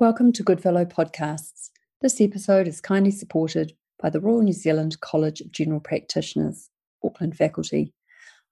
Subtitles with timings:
[0.00, 1.70] Welcome to Goodfellow Podcasts.
[2.02, 6.68] This episode is kindly supported by the Royal New Zealand College of General Practitioners,
[7.04, 7.94] Auckland faculty.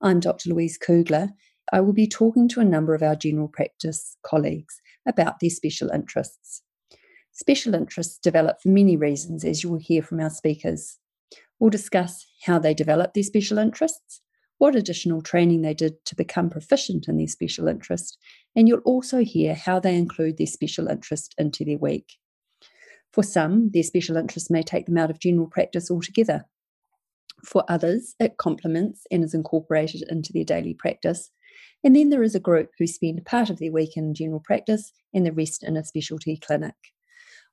[0.00, 0.50] I'm Dr.
[0.50, 1.30] Louise Kuegler.
[1.72, 5.90] I will be talking to a number of our general practice colleagues about their special
[5.90, 6.62] interests.
[7.32, 11.00] Special interests develop for many reasons, as you will hear from our speakers.
[11.58, 14.21] We'll discuss how they develop their special interests,
[14.62, 18.16] what additional training they did to become proficient in their special interest,
[18.54, 22.12] and you'll also hear how they include their special interest into their week.
[23.12, 26.44] For some, their special interest may take them out of general practice altogether.
[27.44, 31.32] For others, it complements and is incorporated into their daily practice.
[31.82, 34.92] And then there is a group who spend part of their week in general practice
[35.12, 36.76] and the rest in a specialty clinic.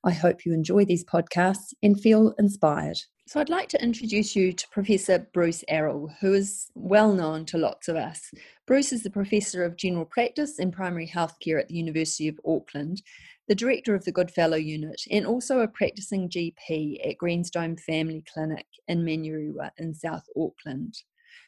[0.04, 3.00] I hope you enjoy these podcasts and feel inspired.
[3.30, 7.60] So, I'd like to introduce you to Professor Bruce Arroll, who is well known to
[7.60, 8.32] lots of us.
[8.66, 13.04] Bruce is the Professor of General Practice and Primary Healthcare at the University of Auckland,
[13.48, 18.66] the Director of the Goodfellow Unit, and also a practicing GP at Greenstone Family Clinic
[18.88, 20.96] in Manurewa in South Auckland.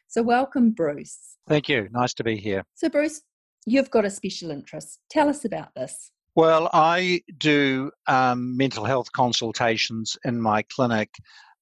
[0.07, 1.37] So, welcome, Bruce.
[1.47, 1.89] Thank you.
[1.91, 2.63] Nice to be here.
[2.75, 3.23] So, Bruce,
[3.65, 4.99] you've got a special interest.
[5.09, 6.11] Tell us about this.
[6.35, 11.09] Well, I do um, mental health consultations in my clinic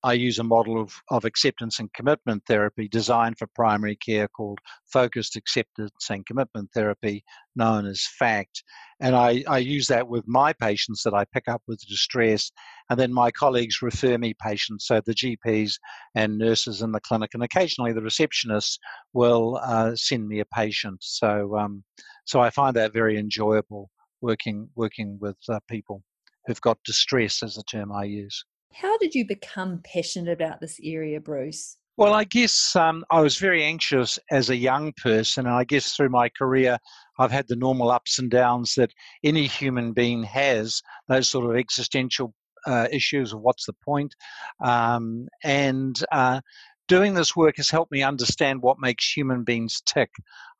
[0.03, 4.59] I use a model of, of acceptance and commitment therapy designed for primary care called
[4.86, 7.23] focused acceptance and commitment therapy,
[7.56, 8.64] known as FACT.
[9.02, 12.50] And I, I use that with my patients that I pick up with distress.
[12.89, 15.73] And then my colleagues refer me patients, so the GPs
[16.16, 18.78] and nurses in the clinic, and occasionally the receptionists
[19.13, 21.00] will uh, send me a patient.
[21.02, 21.84] So, um,
[22.25, 23.89] so I find that very enjoyable
[24.22, 26.03] working working with uh, people
[26.45, 28.45] who've got distress, as the term I use.
[28.73, 31.78] How did you become passionate about this area, Bruce?
[31.98, 35.94] Well, I guess um, I was very anxious as a young person, and I guess
[35.94, 36.78] through my career,
[37.17, 41.58] I've had the normal ups and downs that any human being has, those sort of
[41.58, 42.34] existential
[42.66, 44.16] uh, issues of what's the point.
[44.64, 46.40] Um, and uh,
[46.88, 50.09] doing this work has helped me understand what makes human beings tick.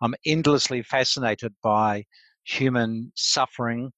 [0.02, 2.04] I'm endlessly fascinated by
[2.44, 3.92] human suffering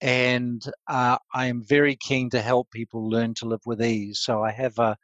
[0.00, 4.20] and uh, I am very keen to help people learn to live with ease.
[4.20, 4.96] So I have a,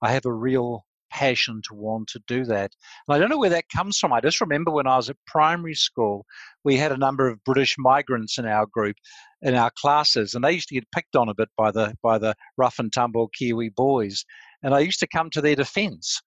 [0.00, 0.84] I have a real
[1.14, 2.72] passion to want to do that.
[3.06, 4.12] And I don't know where that comes from.
[4.12, 6.26] I just remember when I was at primary school,
[6.64, 8.96] we had a number of British migrants in our group,
[9.40, 12.18] in our classes, and they used to get picked on a bit by the by
[12.18, 14.24] the rough and tumble Kiwi boys.
[14.62, 16.20] And I used to come to their defence.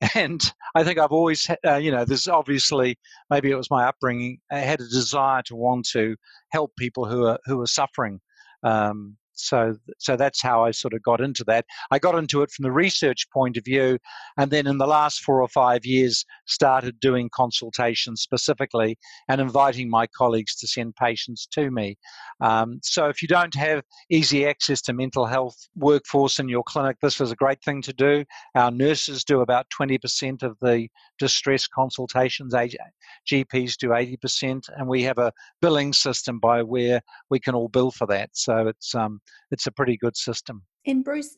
[0.14, 0.42] And
[0.74, 2.98] I think I've always, uh, you know, there's obviously
[3.30, 4.38] maybe it was my upbringing.
[4.50, 6.16] I had a desire to want to
[6.50, 8.20] help people who are who are suffering.
[8.62, 11.64] Um, so so that's how I sort of got into that.
[11.90, 13.98] I got into it from the research point of view,
[14.36, 18.98] and then in the last four or five years started doing consultations specifically
[19.28, 21.96] and inviting my colleagues to send patients to me.
[22.40, 26.96] Um, so if you don't have easy access to mental health workforce in your clinic,
[27.00, 28.24] this is a great thing to do.
[28.54, 32.54] Our nurses do about 20% of the distress consultations.
[32.54, 37.90] GPs do 80%, and we have a billing system by where we can all bill
[37.90, 38.30] for that.
[38.34, 39.20] So it's um,
[39.50, 40.62] it's a pretty good system.
[40.86, 41.36] And Bruce,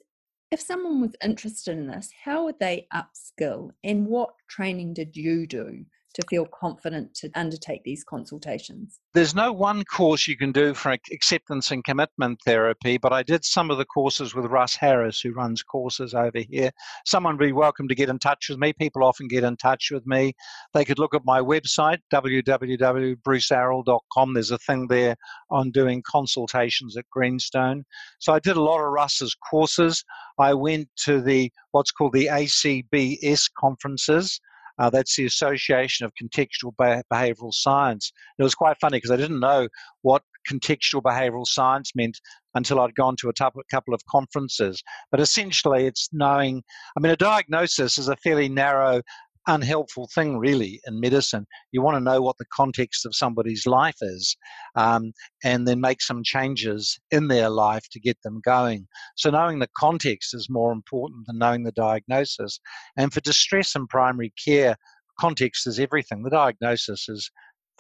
[0.51, 5.47] if someone was interested in this, how would they upskill, and what training did you
[5.47, 5.85] do
[6.19, 8.99] to feel confident to undertake these consultations?
[9.15, 13.45] There's no one course you can do for acceptance and commitment therapy, but I did
[13.45, 16.73] some of the courses with Russ Harris, who runs courses over here.
[17.07, 18.73] Someone would be welcome to get in touch with me.
[18.73, 20.33] People often get in touch with me.
[20.75, 24.35] They could look at my website, www.brucearroll.com.
[24.35, 25.15] There's a thing there
[25.51, 27.85] on doing consultations at Greenstone.
[28.19, 30.03] So I did a lot of Russ's courses.
[30.39, 34.41] I went to the what's called the ACBS conferences.
[34.79, 36.73] Uh, that's the Association of Contextual
[37.13, 38.13] Behavioral Science.
[38.39, 39.69] it was quite funny because I didn't know
[40.03, 42.19] what contextual behavioral science meant
[42.55, 44.83] until I'd gone to a couple of conferences.
[45.11, 46.63] But essentially, it's knowing,
[46.97, 49.03] I mean, a diagnosis is a fairly narrow
[49.49, 51.47] unhelpful thing, really, in medicine.
[51.73, 54.37] You want to know what the context of somebody's life is
[54.77, 58.87] um, and then make some changes in their life to get them going.
[59.17, 62.61] So, knowing the context is more important than knowing the diagnosis.
[62.97, 64.77] And for distress in primary care,
[65.19, 66.23] context is everything.
[66.23, 67.31] The diagnosis is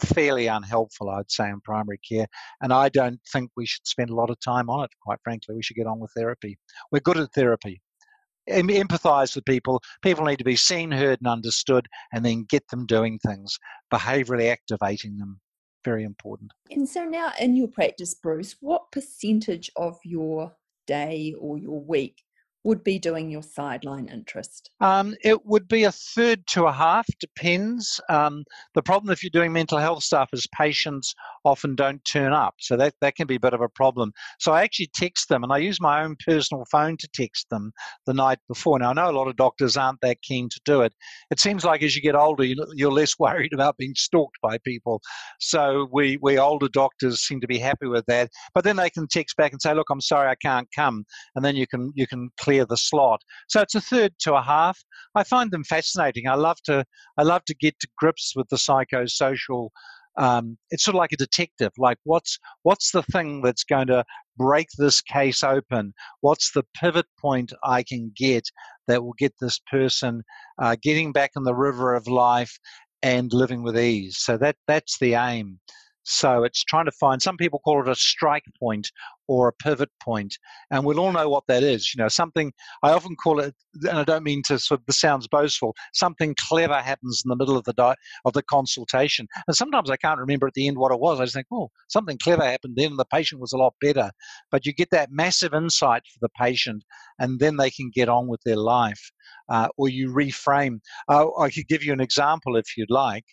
[0.00, 2.26] fairly unhelpful, I'd say, in primary care.
[2.62, 5.55] And I don't think we should spend a lot of time on it, quite frankly.
[5.55, 6.59] We should get on with therapy.
[6.91, 7.82] We're good at therapy
[8.49, 9.83] empathize with people.
[10.03, 13.59] People need to be seen, heard, and understood, and then get them doing things,
[13.93, 15.41] behaviorally activating them.
[15.85, 16.53] Very important.
[16.71, 20.53] And so now, in your practice, Bruce, what percentage of your
[20.87, 22.23] day or your week
[22.64, 24.70] would be doing your sideline interest?
[24.81, 28.00] Um, it would be a third to a half, depends.
[28.08, 28.44] Um,
[28.75, 31.14] the problem if you're doing mental health stuff is patients
[31.44, 32.55] often don't turn up.
[32.58, 34.12] So that, that can be a bit of a problem.
[34.38, 37.72] So I actually text them and I use my own personal phone to text them
[38.06, 38.78] the night before.
[38.78, 40.93] Now, I know a lot of doctors aren't that keen to do it.
[41.31, 45.00] It seems like as you get older, you're less worried about being stalked by people.
[45.40, 48.31] So we, we older doctors seem to be happy with that.
[48.55, 51.05] But then they can text back and say, look, I'm sorry, I can't come.
[51.34, 53.22] And then you can, you can clear the slot.
[53.49, 54.78] So it's a third to a half.
[55.14, 56.28] I find them fascinating.
[56.28, 56.84] I love to,
[57.16, 59.70] I love to get to grips with the psychosocial
[60.19, 61.72] um, it's sort of like a detective.
[61.78, 64.05] Like, what's what's the thing that's going to
[64.37, 65.94] break this case open?
[66.20, 68.49] What's the pivot point I can get
[68.88, 70.22] that will get this person
[70.60, 72.58] uh, getting back in the river of life
[73.00, 74.19] and living with ease?
[74.19, 75.60] So that that's the aim.
[76.02, 78.90] So it's trying to find, some people call it a strike point
[79.29, 80.37] or a pivot point,
[80.71, 81.95] and we'll all know what that is.
[81.95, 82.53] You know, something,
[82.83, 83.55] I often call it,
[83.89, 87.37] and I don't mean to sort of, this sounds boastful, something clever happens in the
[87.37, 89.27] middle of the, di- of the consultation.
[89.47, 91.21] And sometimes I can't remember at the end what it was.
[91.21, 94.11] I just think, oh, something clever happened then, and the patient was a lot better.
[94.51, 96.85] But you get that massive insight for the patient,
[97.19, 99.11] and then they can get on with their life.
[99.51, 100.79] Uh, or you reframe.
[101.09, 103.25] Uh, I could give you an example if you'd like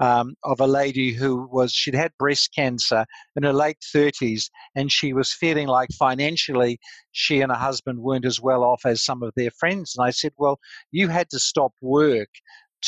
[0.00, 3.04] um, of a lady who was, she'd had breast cancer
[3.36, 6.78] in her late 30s and she was feeling like financially
[7.10, 9.94] she and her husband weren't as well off as some of their friends.
[9.96, 10.60] And I said, Well,
[10.92, 12.28] you had to stop work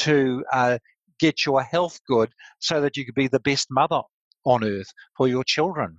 [0.05, 0.79] to uh,
[1.19, 2.31] get your health good
[2.61, 4.03] so that you could be the best mother
[4.45, 5.99] on earth for your children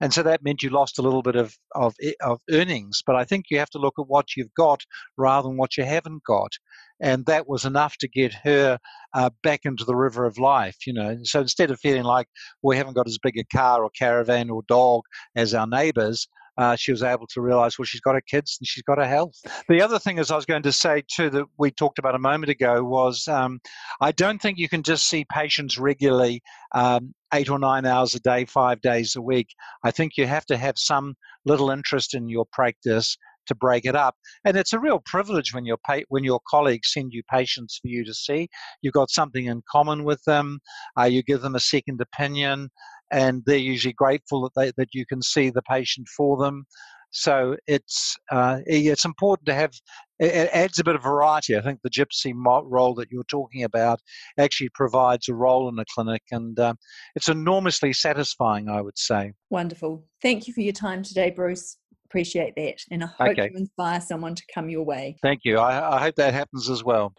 [0.00, 3.02] and so that meant you lost a little bit of, of of earnings.
[3.06, 4.80] But I think you have to look at what you've got
[5.16, 6.52] rather than what you haven't got,
[7.00, 8.78] and that was enough to get her
[9.14, 10.76] uh, back into the river of life.
[10.86, 12.28] You know, so instead of feeling like
[12.62, 15.02] we haven't got as big a car or caravan or dog
[15.34, 16.28] as our neighbours,
[16.58, 19.06] uh, she was able to realize, well, she's got her kids and she's got her
[19.06, 19.34] health.
[19.68, 22.20] The other thing, as I was going to say too, that we talked about a
[22.20, 23.60] moment ago, was um,
[24.00, 26.42] I don't think you can just see patients regularly
[26.74, 29.48] um, eight or nine hours a day, five days a week.
[29.84, 31.14] I think you have to have some
[31.44, 33.16] little interest in your practice
[33.46, 34.14] to break it up.
[34.44, 37.88] And it's a real privilege when your pa- when your colleagues send you patients for
[37.88, 38.48] you to see.
[38.82, 40.60] You've got something in common with them.
[40.98, 42.70] Uh, you give them a second opinion
[43.10, 46.66] and they're usually grateful that they, that you can see the patient for them.
[47.10, 49.72] So it's uh, it's important to have.
[50.18, 51.56] It adds a bit of variety.
[51.56, 52.34] I think the GPSI
[52.64, 54.00] role that you're talking about
[54.38, 56.74] actually provides a role in the clinic, and uh,
[57.14, 58.68] it's enormously satisfying.
[58.68, 59.32] I would say.
[59.50, 60.04] Wonderful.
[60.20, 61.78] Thank you for your time today, Bruce.
[62.06, 63.50] Appreciate that, and I hope okay.
[63.52, 65.16] you inspire someone to come your way.
[65.22, 65.58] Thank you.
[65.58, 67.12] I, I hope that happens as well.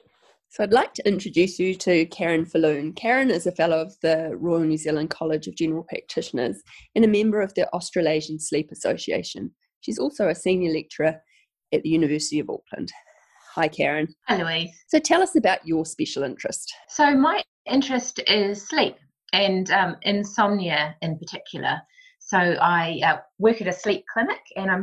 [0.50, 2.94] So I'd like to introduce you to Karen Falloon.
[2.94, 6.64] Karen is a fellow of the Royal New Zealand College of General Practitioners
[6.96, 9.52] and a member of the Australasian Sleep Association.
[9.82, 11.22] She's also a senior lecturer
[11.74, 12.94] at the University of Auckland.
[13.56, 14.08] Hi, Karen.
[14.30, 14.72] Hi, Louise.
[14.88, 16.74] So tell us about your special interest.
[16.88, 18.96] So my interest is sleep
[19.34, 21.82] and um, insomnia in particular.
[22.28, 24.78] So I uh, work at a sleep clinic and I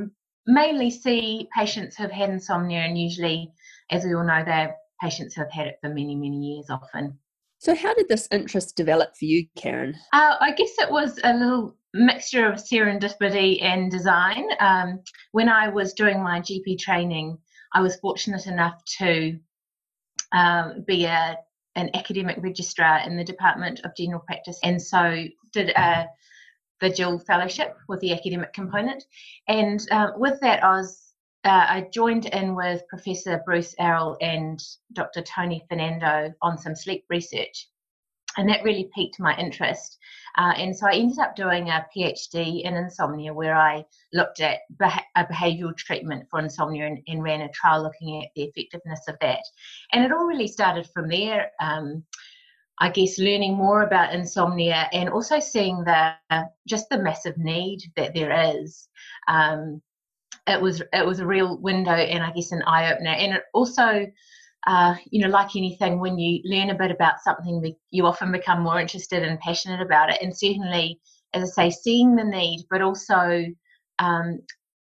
[0.47, 3.53] mainly see patients who've had insomnia and usually,
[3.91, 7.19] as we all know, they're patients who have had it for many, many years often.
[7.59, 9.95] So, how did this interest develop for you, Karen?
[10.15, 14.47] Uh, I guess it was a little mixture of serendipity and design.
[14.59, 15.01] Um,
[15.33, 17.37] when I was doing my GP training,
[17.75, 19.39] I was fortunate enough to
[20.33, 21.37] um, be a,
[21.75, 26.09] an academic registrar in the Department of General Practice, and so did a
[26.81, 29.05] the dual fellowship with the academic component.
[29.49, 31.05] And uh, with that, I was
[31.45, 34.63] uh, I joined in with Professor Bruce Arroll and
[34.95, 35.21] Dr.
[35.21, 37.69] Tony Fernando on some sleep research.
[38.37, 39.99] And that really piqued my interest.
[40.37, 44.61] Uh, and so I ended up doing a PhD in insomnia where I looked at
[44.77, 49.03] beh- a behavioral treatment for insomnia and, and, ran a trial looking at the effectiveness
[49.07, 49.43] of that.
[49.93, 51.53] And it all really started from there.
[51.61, 52.03] Um,
[52.81, 56.15] I guess learning more about insomnia and also seeing the
[56.67, 58.89] just the massive need that there is.
[59.29, 59.81] Um,
[60.47, 63.11] it was it was a real window and I guess an eye opener.
[63.11, 64.07] And it also,
[64.67, 68.63] uh, you know, like anything, when you learn a bit about something, you often become
[68.63, 70.21] more interested and passionate about it.
[70.21, 71.01] And certainly,
[71.33, 73.45] as I say, seeing the need, but also
[73.99, 74.41] um,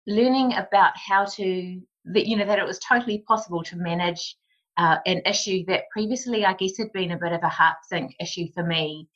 [0.08, 4.38] learning about how to that you know that it was totally possible to manage
[4.78, 8.16] uh, an issue that previously I guess had been a bit of a heart sink
[8.20, 9.08] issue for me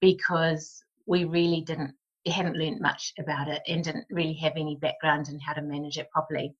[0.00, 1.94] because we really didn't
[2.26, 5.96] hadn't learned much about it and didn't really have any background in how to manage
[5.96, 6.54] it properly.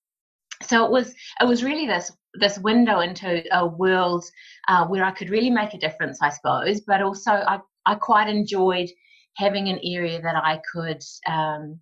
[0.62, 4.24] So it was it was really this this window into a world
[4.68, 6.80] uh, where I could really make a difference, I suppose.
[6.80, 8.88] But also, I I quite enjoyed
[9.36, 11.78] having an area that I could um,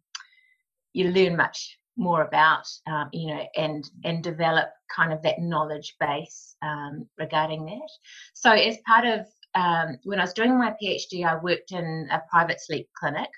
[0.92, 5.94] you learn much more about, um, you know, and and develop kind of that knowledge
[6.00, 7.90] base um, regarding that.
[8.34, 12.22] So as part of um, when I was doing my PhD, I worked in a
[12.30, 13.30] private sleep clinic.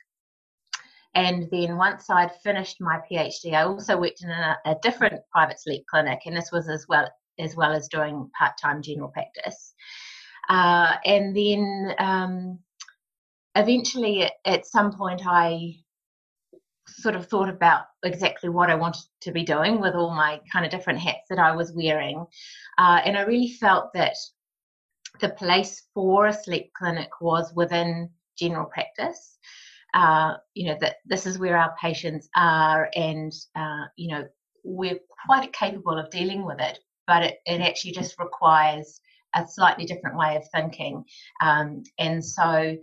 [1.15, 5.59] And then once I'd finished my PhD, I also worked in a, a different private
[5.59, 7.09] sleep clinic, and this was as well
[7.39, 9.75] as well as doing part-time general practice.
[10.49, 12.59] Uh, and then um,
[13.55, 15.77] eventually, at, at some point, I
[16.99, 20.65] sort of thought about exactly what I wanted to be doing with all my kind
[20.65, 22.25] of different hats that I was wearing.
[22.79, 24.17] Uh, and I really felt that
[25.21, 29.39] the place for a sleep clinic was within general practice.
[29.95, 34.25] Uh, you know, that this is where our patients are, and, uh, you know,
[34.63, 39.01] we're quite capable of dealing with it, but it, it actually just requires
[39.35, 41.05] a slightly different way of thinking.
[41.41, 42.77] Um, and so,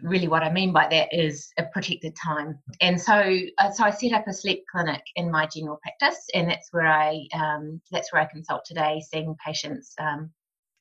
[0.00, 2.58] really what I mean by that is a protected time.
[2.80, 6.48] And so, uh, so I set up a sleep clinic in my general practice, and
[6.48, 10.30] that's where I um, that's where I consult today, seeing patients um,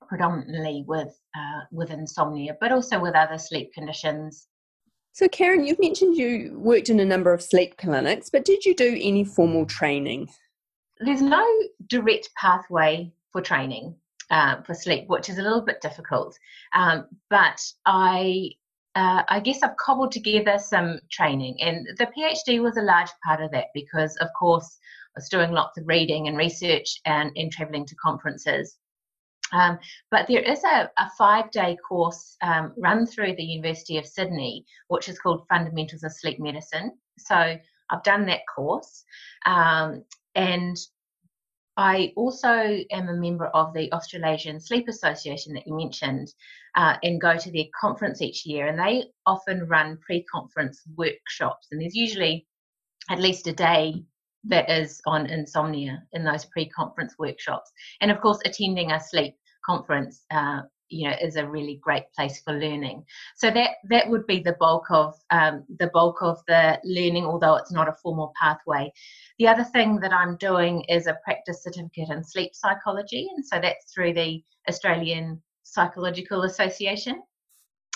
[0.08, 4.48] predominantly with uh, with insomnia, but also with other sleep conditions.
[5.14, 8.74] So, Karen, you've mentioned you worked in a number of sleep clinics, but did you
[8.74, 10.30] do any formal training?
[11.00, 11.46] There's no
[11.88, 13.96] direct pathway for training
[14.30, 16.38] uh, for sleep, which is a little bit difficult.
[16.74, 18.52] Um, but I
[18.96, 23.42] uh, I guess I've cobbled together some training, and the PhD was a large part
[23.42, 24.78] of that because, of course,
[25.16, 28.78] I was doing lots of reading and research and, and traveling to conferences.
[29.54, 29.80] Um,
[30.10, 34.66] but there is a, a five day course um, run through the University of Sydney,
[34.88, 36.94] which is called Fundamentals of Sleep Medicine.
[37.18, 39.04] So I've done that course.
[39.46, 40.04] Um,
[40.36, 40.78] and
[41.82, 46.32] I also am a member of the Australasian Sleep Association that you mentioned
[46.76, 48.68] uh, and go to their conference each year.
[48.68, 51.70] And they often run pre conference workshops.
[51.72, 52.46] And there's usually
[53.10, 54.04] at least a day
[54.44, 57.72] that is on insomnia in those pre conference workshops.
[58.00, 59.34] And of course, attending a sleep
[59.66, 60.62] conference uh,
[60.92, 63.04] you know is a really great place for learning.
[63.36, 67.56] So that that would be the bulk of um, the bulk of the learning although
[67.56, 68.92] it's not a formal pathway.
[69.40, 73.60] The other thing that i'm doing is a practice certificate in sleep psychology and so
[73.60, 77.22] that's through the australian psychological association.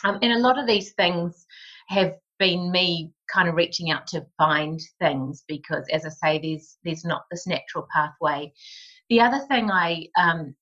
[0.04, 1.46] Um, and a lot of these things
[1.88, 6.78] have been me kind of reaching out to find things because as i say there's
[6.84, 8.52] there's not this natural pathway.
[9.10, 10.56] The other thing i um,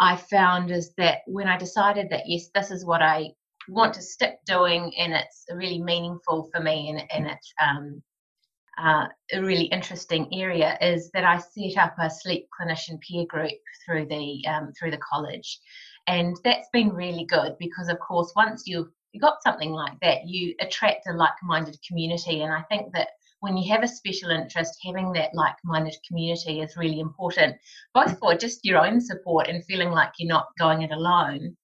[0.00, 3.32] I found is that when I decided that yes, this is what I
[3.68, 8.02] want to stick doing, and it's really meaningful for me, and, and it's um,
[8.78, 13.58] uh, a really interesting area, is that I set up a sleep clinician peer group
[13.84, 15.60] through the um, through the college,
[16.06, 20.26] and that's been really good because, of course, once you've you got something like that,
[20.26, 23.08] you attract a like-minded community, and I think that
[23.40, 27.56] when you have a special interest, having that like minded community is really important,
[27.94, 31.56] both for just your own support and feeling like you're not going it alone,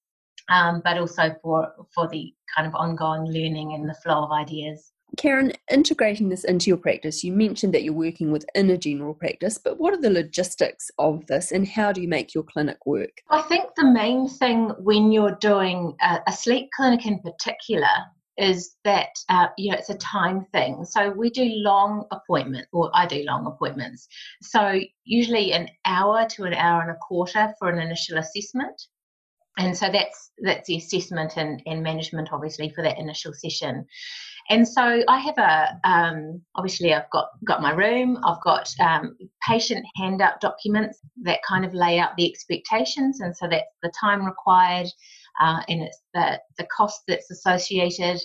[0.49, 4.93] um, but also for, for the kind of ongoing learning and the flow of ideas.
[5.17, 9.59] Karen, integrating this into your practice, you mentioned that you're working within a general practice,
[9.59, 13.23] but what are the logistics of this and how do you make your clinic work?
[13.31, 17.87] I think the main thing when you're doing a, a sleep clinic in particular
[18.37, 20.85] is that uh, you know it's a time thing.
[20.85, 24.09] So we do long appointment or i do long appointments.
[24.43, 28.81] So usually an hour to an hour and a quarter for an initial assessment.
[29.57, 33.87] And so that's that's the assessment and, and management obviously for that initial session.
[34.51, 39.17] And so i have a um, obviously i've got got my room i've got um,
[39.49, 44.25] patient handout documents that kind of lay out the expectations and so that's the time
[44.25, 44.89] required
[45.41, 48.21] uh, and it's the, the cost that's associated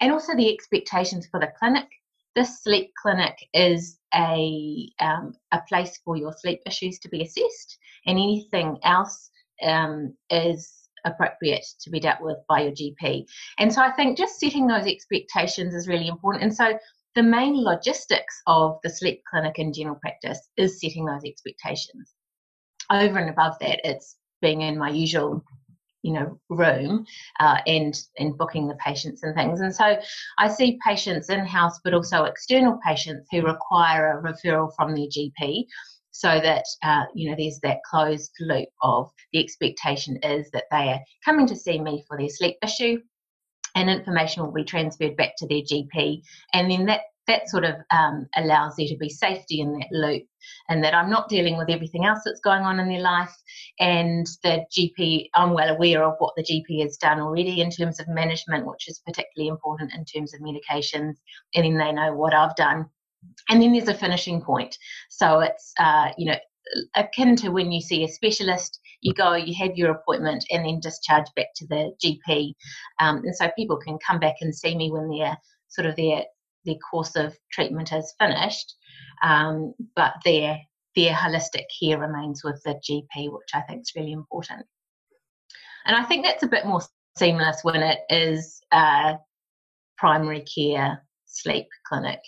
[0.00, 1.86] and also the expectations for the clinic.
[2.34, 7.78] This sleep clinic is a, um, a place for your sleep issues to be assessed,
[8.06, 9.30] and anything else
[9.62, 13.24] um, is appropriate to be dealt with by your GP.
[13.58, 16.42] And so I think just setting those expectations is really important.
[16.42, 16.78] And so
[17.14, 22.12] the main logistics of the sleep clinic in general practice is setting those expectations.
[22.90, 25.42] Over and above that, it's being in my usual
[26.02, 27.04] you know room
[27.40, 29.60] uh, and and booking the patients and things.
[29.60, 29.96] And so
[30.38, 35.06] i see patients in house but also external patients who require a referral from their
[35.06, 35.64] gp
[36.10, 40.88] so that uh, you know there's that closed loop of the expectation is that they
[40.88, 42.98] are coming to see me for their sleep issue
[43.74, 46.22] and information will be transferred back to their gp
[46.52, 50.22] and then that that sort of um, allows there to be safety in that loop
[50.68, 53.34] and that I'm not dealing with everything else that's going on in their life.
[53.80, 57.98] And the GP, I'm well aware of what the GP has done already in terms
[57.98, 61.14] of management, which is particularly important in terms of medications.
[61.54, 62.86] And then they know what I've done
[63.48, 64.76] and then there's a finishing point.
[65.08, 66.38] So it's uh, you know
[66.96, 70.80] akin to when you see a specialist, you go, you have your appointment, and then
[70.80, 72.54] discharge back to the GP.
[73.00, 75.36] Um, and so people can come back and see me when they're
[75.68, 76.24] sort of their
[76.66, 78.74] their course of treatment is finished,
[79.22, 80.58] um, but their
[80.94, 84.66] their holistic care remains with the GP, which I think is really important.
[85.84, 86.80] And I think that's a bit more
[87.18, 89.16] seamless when it is a
[89.98, 92.20] primary care sleep clinic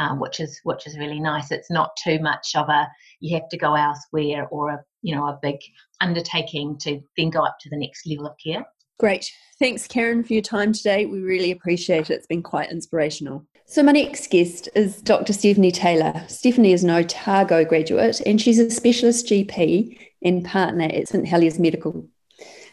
[0.00, 1.50] um, which is which is really nice.
[1.50, 2.88] It's not too much of a
[3.20, 5.56] you have to go elsewhere or a you know a big
[6.00, 8.64] undertaking to then go up to the next level of care.
[9.00, 9.32] Great.
[9.58, 11.06] Thanks, Karen, for your time today.
[11.06, 12.14] We really appreciate it.
[12.14, 13.46] It's been quite inspirational.
[13.66, 15.32] So, my next guest is Dr.
[15.32, 16.24] Stephanie Taylor.
[16.28, 21.58] Stephanie is an Otago graduate and she's a specialist GP and partner at St Heliers
[21.58, 22.06] Medical.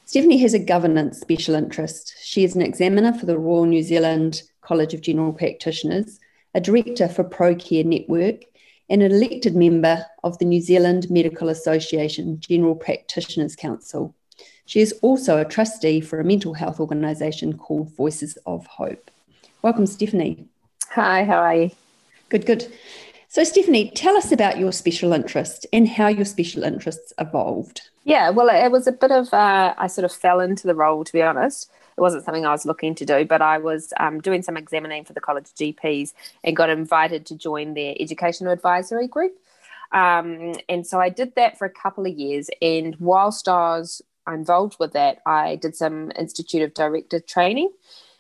[0.06, 2.14] Stephanie has a governance special interest.
[2.24, 6.20] She is an examiner for the Royal New Zealand College of General Practitioners
[6.58, 8.42] a director for ProCare Network,
[8.90, 14.16] and an elected member of the New Zealand Medical Association General Practitioners Council.
[14.66, 19.12] She is also a trustee for a mental health organisation called Voices of Hope.
[19.62, 20.46] Welcome, Stephanie.
[20.92, 21.72] Hi, how are you?
[22.30, 22.72] Good, good.
[23.30, 27.90] So, Stephanie, tell us about your special interest and how your special interests evolved.
[28.04, 31.04] Yeah, well, it was a bit of, uh, I sort of fell into the role,
[31.04, 34.22] to be honest it wasn't something I was looking to do, but I was um,
[34.22, 36.14] doing some examining for the college GPs
[36.44, 39.34] and got invited to join their educational advisory group.
[39.92, 42.50] Um, and so I did that for a couple of years.
[42.62, 44.04] And whilst I was
[44.34, 47.72] involved with that, I did some Institute of Director training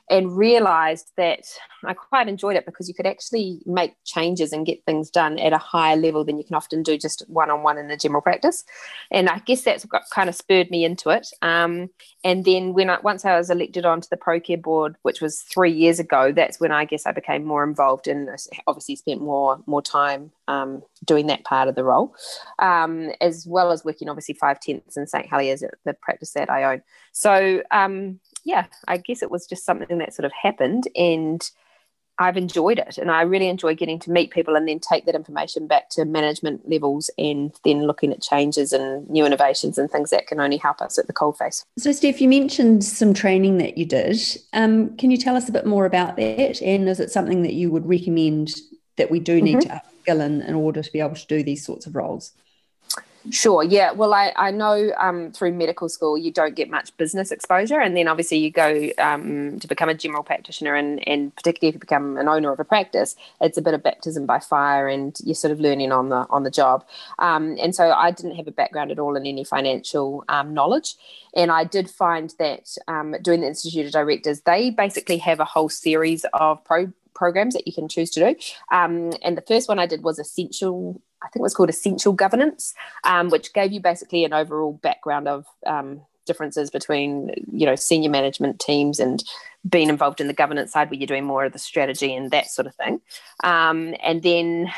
[0.10, 1.46] and realized that
[1.84, 5.54] I quite enjoyed it because you could actually make changes and get things done at
[5.54, 8.22] a higher level than you can often do just one on one in the general
[8.22, 8.64] practice.
[9.12, 11.28] And I guess that's what kind of spurred me into it.
[11.42, 11.90] Um,
[12.24, 15.72] and then when I, once I was elected onto the ProCare board, which was three
[15.72, 18.30] years ago, that's when I guess I became more involved and
[18.66, 22.16] obviously spent more more time um, doing that part of the role,
[22.60, 26.64] um, as well as working obviously five tenths in St Heliers the practice that I
[26.64, 26.82] own.
[27.12, 31.48] So um, yeah, I guess it was just something that sort of happened and
[32.18, 35.16] I've enjoyed it and I really enjoy getting to meet people and then take that
[35.16, 40.12] information back to management levels and then looking at changes and new innovations and things
[40.12, 41.66] that can only help us at the coalface.
[41.78, 44.18] So, Steph, you mentioned some training that you did.
[44.54, 46.62] Um, can you tell us a bit more about that?
[46.62, 48.56] And is it something that you would recommend
[48.96, 49.78] that we do need mm-hmm.
[49.78, 52.32] to upskill in, in order to be able to do these sorts of roles?
[53.30, 53.64] Sure.
[53.64, 53.92] Yeah.
[53.92, 57.98] Well, I, I know um, through medical school you don't get much business exposure, and
[57.98, 61.80] then obviously you go um, to become a general practitioner, and, and particularly if you
[61.80, 65.36] become an owner of a practice, it's a bit of baptism by fire, and you're
[65.36, 66.86] sort of learning on the on the job.
[67.20, 70.96] Um, and so I didn't have a background at all in any financial um, knowledge,
[71.36, 75.46] and I did find that um, doing the Institute of Directors, they basically have a
[75.46, 78.36] whole series of pro programs that you can choose to do.
[78.72, 82.14] Um, and the first one I did was essential I think it was called Essential
[82.14, 87.76] Governance, um, which gave you basically an overall background of um, differences between you know
[87.76, 89.24] senior management teams and
[89.68, 92.48] being involved in the governance side where you're doing more of the strategy and that
[92.48, 93.02] sort of thing.
[93.44, 94.72] Um, and then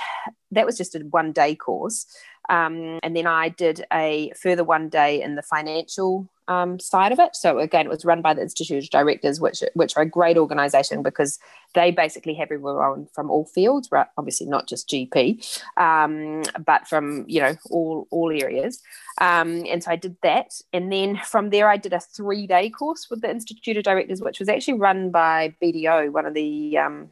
[0.51, 2.05] that was just a one day course.
[2.49, 7.19] Um, and then I did a further one day in the financial um, side of
[7.19, 7.35] it.
[7.35, 10.35] So again, it was run by the Institute of Directors, which which are a great
[10.35, 11.37] organisation because
[11.75, 14.07] they basically have everyone from all fields, right?
[14.17, 18.81] Obviously not just GP, um, but from you know all all areas.
[19.21, 22.71] Um, and so I did that, and then from there I did a three day
[22.71, 26.79] course with the Institute of Directors, which was actually run by BDO, one of the
[26.79, 27.11] um,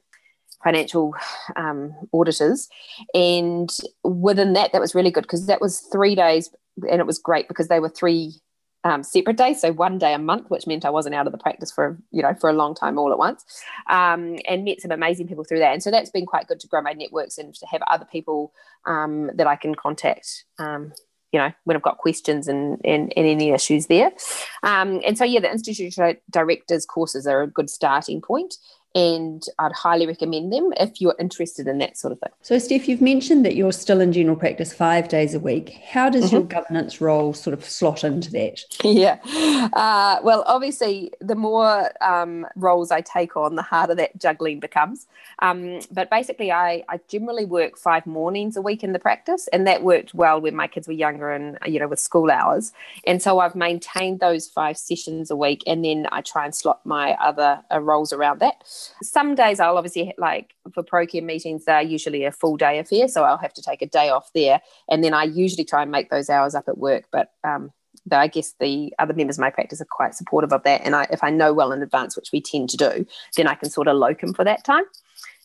[0.63, 1.13] financial
[1.55, 2.67] um, auditors.
[3.13, 3.69] And
[4.03, 6.49] within that, that was really good because that was three days,
[6.89, 8.41] and it was great because they were three
[8.83, 11.37] um, separate days, so one day a month, which meant I wasn't out of the
[11.37, 13.43] practice for you know for a long time all at once,
[13.89, 15.73] um, and met some amazing people through that.
[15.73, 18.53] And so that's been quite good to grow my networks and to have other people
[18.85, 20.45] um, that I can contact.
[20.57, 20.93] Um,
[21.33, 24.11] you know, when I've got questions and, and, and any issues there.
[24.63, 25.93] Um, and so, yeah, the Institute
[26.31, 28.55] Directors courses are a good starting point
[28.97, 32.31] and I'd highly recommend them if you're interested in that sort of thing.
[32.41, 35.79] So, Steph, you've mentioned that you're still in general practice five days a week.
[35.87, 36.35] How does mm-hmm.
[36.35, 38.63] your governance role sort of slot into that?
[38.83, 39.19] Yeah,
[39.73, 45.05] uh, well, obviously, the more um, roles I take on, the harder that juggling becomes.
[45.39, 49.67] Um, but basically, I, I generally work five mornings a week in the practice, and
[49.67, 52.73] that worked well when my kids were younger and you know with school hours.
[53.05, 56.83] And so I've maintained those five sessions a week, and then I try and slot
[56.83, 58.63] my other uh, roles around that.
[59.01, 63.07] Some days I'll obviously like for ProCare meetings, they're usually a full day affair.
[63.07, 64.61] So I'll have to take a day off there.
[64.89, 67.05] And then I usually try and make those hours up at work.
[67.11, 67.71] But um,
[68.05, 70.81] though I guess the other members of my practice are quite supportive of that.
[70.83, 73.55] And I, if I know well in advance, which we tend to do, then I
[73.55, 74.83] can sort of locum for that time.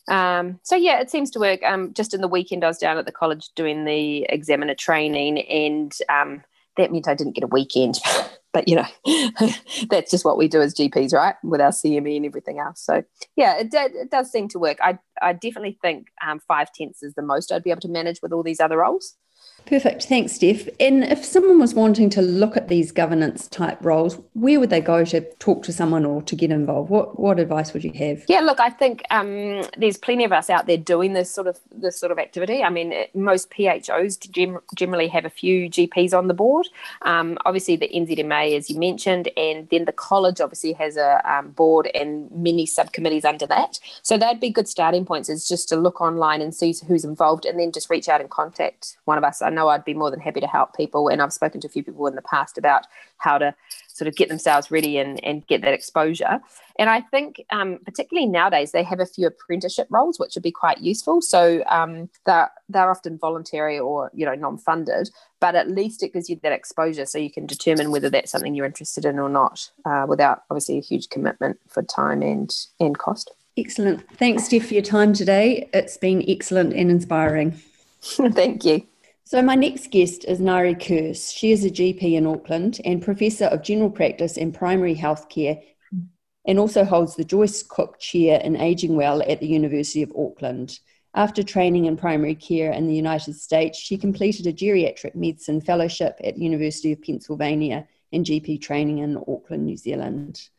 [0.07, 1.63] Um, so yeah, it seems to work.
[1.63, 5.41] Um, just in the weekend, I was down at the college doing the examiner training,
[5.41, 6.43] and um,
[6.77, 7.99] that meant I didn't get a weekend.
[8.53, 8.85] but you know,
[9.89, 11.35] that's just what we do as GPs, right?
[11.43, 12.81] With our CME and everything else.
[12.81, 13.03] So
[13.35, 14.77] yeah, it, it does seem to work.
[14.81, 18.21] I I definitely think um, five tenths is the most I'd be able to manage
[18.21, 19.15] with all these other roles.
[19.65, 20.03] Perfect.
[20.03, 20.67] Thanks, Steph.
[20.79, 24.81] And if someone was wanting to look at these governance type roles, where would they
[24.81, 26.89] go to talk to someone or to get involved?
[26.89, 28.25] What what advice would you have?
[28.27, 31.59] Yeah, look, I think um, there's plenty of us out there doing this sort of
[31.71, 32.61] this sort of activity.
[32.61, 36.67] I mean, most PHOs gem- generally have a few GPs on the board.
[37.03, 41.51] Um, obviously, the NZMA, as you mentioned, and then the college obviously has a um,
[41.51, 43.79] board and many subcommittees under that.
[44.01, 45.29] So that'd be good starting points.
[45.29, 48.29] Is just to look online and see who's involved, and then just reach out and
[48.29, 49.41] contact one of us.
[49.53, 51.07] Know I'd be more than happy to help people.
[51.07, 52.85] And I've spoken to a few people in the past about
[53.17, 53.55] how to
[53.87, 56.41] sort of get themselves ready and, and get that exposure.
[56.79, 60.51] And I think, um, particularly nowadays, they have a few apprenticeship roles, which would be
[60.51, 61.21] quite useful.
[61.21, 66.29] So um, they're, they're often voluntary or, you know, non-funded, but at least it gives
[66.29, 69.69] you that exposure so you can determine whether that's something you're interested in or not
[69.85, 73.31] uh, without obviously a huge commitment for time and, and cost.
[73.55, 74.09] Excellent.
[74.17, 75.69] Thanks, Steph, for your time today.
[75.73, 77.51] It's been excellent and inspiring.
[78.01, 78.87] Thank you.
[79.25, 81.31] So, my next guest is Ngaire Kerse.
[81.31, 85.63] She is a GP in Auckland and Professor of General Practice and Primary Healthcare,
[86.45, 90.79] and also holds the Joyce Cook Chair in Aging Well at the University of Auckland.
[91.15, 96.19] After training in primary care in the United States, she completed a geriatric medicine fellowship
[96.23, 100.49] at the University of Pennsylvania and GP training in Auckland, New Zealand.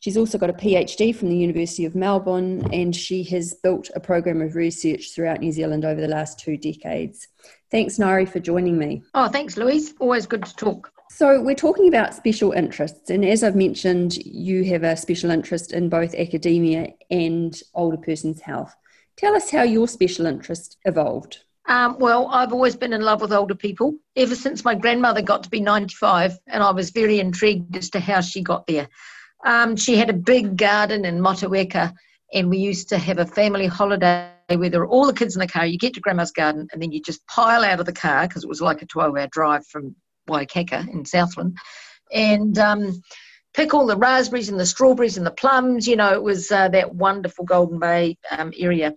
[0.00, 4.00] She's also got a PhD from the University of Melbourne, and she has built a
[4.00, 7.26] program of research throughout New Zealand over the last two decades.
[7.70, 9.02] Thanks, Ngaire, for joining me.
[9.14, 9.94] Oh, thanks, Louise.
[9.98, 10.92] Always good to talk.
[11.10, 15.72] So, we're talking about special interests, and as I've mentioned, you have a special interest
[15.72, 18.74] in both academia and older person's health.
[19.16, 21.38] Tell us how your special interest evolved.
[21.66, 25.42] Um, well, I've always been in love with older people ever since my grandmother got
[25.42, 28.88] to be 95, and I was very intrigued as to how she got there.
[29.44, 31.94] Um, she had a big garden in Motueka,
[32.32, 35.40] and we used to have a family holiday where there were all the kids in
[35.40, 35.66] the car.
[35.66, 38.44] You get to Grandma's garden, and then you just pile out of the car because
[38.44, 39.94] it was like a 12 hour drive from
[40.28, 41.56] Waikaka in Southland,
[42.12, 43.02] and um,
[43.54, 45.86] pick all the raspberries and the strawberries and the plums.
[45.86, 48.94] You know, it was uh, that wonderful Golden Bay um, area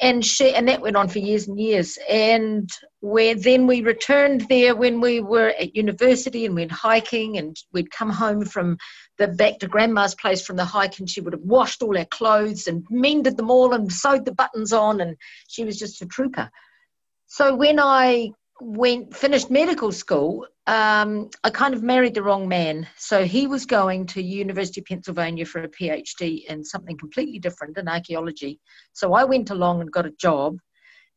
[0.00, 1.98] and she and that went on for years and years.
[2.08, 2.68] And
[3.00, 7.90] where then we returned there when we were at university and went hiking and we'd
[7.90, 8.76] come home from
[9.18, 12.04] the back to grandma's place from the hike and she would have washed all our
[12.06, 15.16] clothes and mended them all and sewed the buttons on and
[15.48, 16.50] she was just a trooper.
[17.26, 18.30] So when i
[18.64, 22.88] went finished medical school um, I kind of married the wrong man.
[22.96, 27.76] So he was going to University of Pennsylvania for a PhD in something completely different
[27.76, 28.60] in archaeology.
[28.94, 30.58] So I went along and got a job,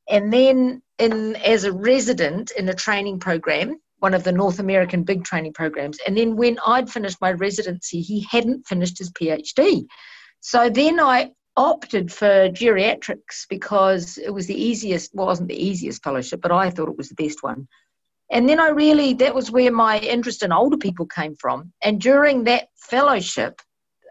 [0.10, 5.04] and then in as a resident in a training program, one of the North American
[5.04, 5.98] big training programs.
[6.06, 9.86] And then when I'd finished my residency, he hadn't finished his PhD.
[10.42, 16.04] So then I opted for geriatrics because it was the easiest, well, wasn't the easiest
[16.04, 17.68] fellowship, but I thought it was the best one
[18.30, 21.72] and then I really, that was where my interest in older people came from.
[21.82, 23.62] And during that fellowship,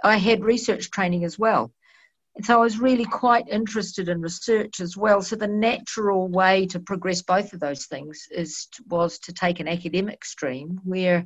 [0.03, 1.73] I had research training as well.
[2.35, 5.23] And so I was really quite interested in research as well.
[5.23, 9.69] So the natural way to progress both of those things is was to take an
[9.69, 11.25] academic stream where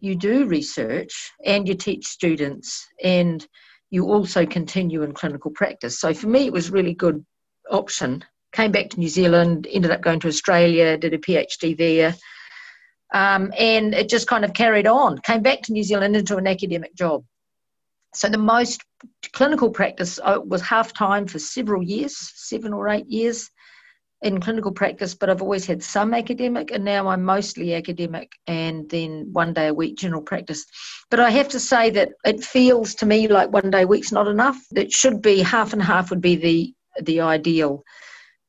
[0.00, 3.46] you do research and you teach students and
[3.92, 6.00] you also continue in clinical practice.
[6.00, 7.24] So for me, it was really good
[7.70, 12.14] option came back to New Zealand, ended up going to Australia, did a PhD there.
[13.12, 15.18] Um, and it just kind of carried on.
[15.18, 17.24] Came back to New Zealand into an academic job.
[18.14, 18.82] So the most
[19.32, 23.50] clinical practice uh, was half time for several years, seven or eight years
[24.22, 28.88] in clinical practice, but I've always had some academic, and now I'm mostly academic and
[28.88, 30.64] then one day a week general practice.
[31.10, 34.12] But I have to say that it feels to me like one day a week's
[34.12, 34.58] not enough.
[34.74, 37.84] It should be half and half would be the the ideal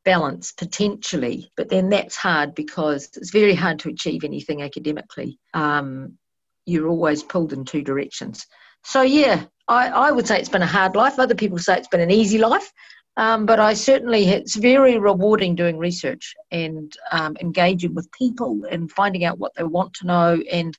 [0.03, 5.39] balance potentially, but then that's hard because it's very hard to achieve anything academically.
[5.53, 6.17] Um,
[6.65, 8.45] you're always pulled in two directions.
[8.83, 11.19] So, yeah, I, I, would say it's been a hard life.
[11.19, 12.69] Other people say it's been an easy life.
[13.15, 18.91] Um, but I certainly, it's very rewarding doing research and um, engaging with people and
[18.91, 20.76] finding out what they want to know and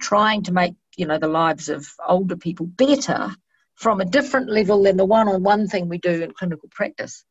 [0.00, 3.30] trying to make, you know, the lives of older people better
[3.76, 7.24] from a different level than the one-on-one thing we do in clinical practice.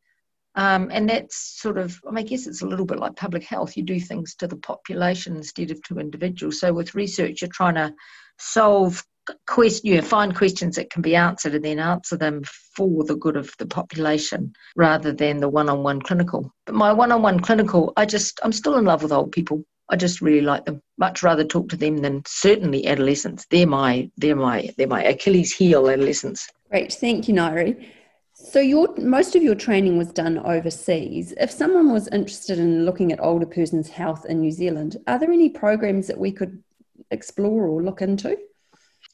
[0.55, 3.43] Um, and that's sort of, I, mean, I guess it's a little bit like public
[3.43, 3.77] health.
[3.77, 6.59] You do things to the population instead of to individuals.
[6.59, 7.93] So with research, you're trying to
[8.39, 9.03] solve
[9.47, 12.43] quest, you know, find questions that can be answered and then answer them
[12.75, 16.53] for the good of the population rather than the one-on-one clinical.
[16.65, 19.63] But my one-on-one clinical, I just I'm still in love with old people.
[19.89, 20.81] I just really like them.
[20.97, 23.45] Much rather talk to them than certainly adolescents.
[23.49, 26.47] They're my they're my they're my Achilles heel adolescents.
[26.69, 27.89] Great, thank you, Ngaire.
[28.33, 31.33] So your most of your training was done overseas.
[31.37, 35.31] If someone was interested in looking at older persons' health in New Zealand, are there
[35.31, 36.63] any programs that we could
[37.11, 38.37] explore or look into?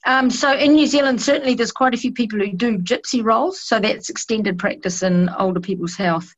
[0.05, 3.61] Um, so in New Zealand, certainly there's quite a few people who do GPSI roles.
[3.61, 6.33] So that's extended practice in older people's health.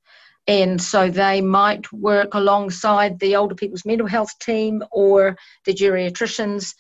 [0.48, 6.74] And so they might work alongside the older people's mental health team or the geriatricians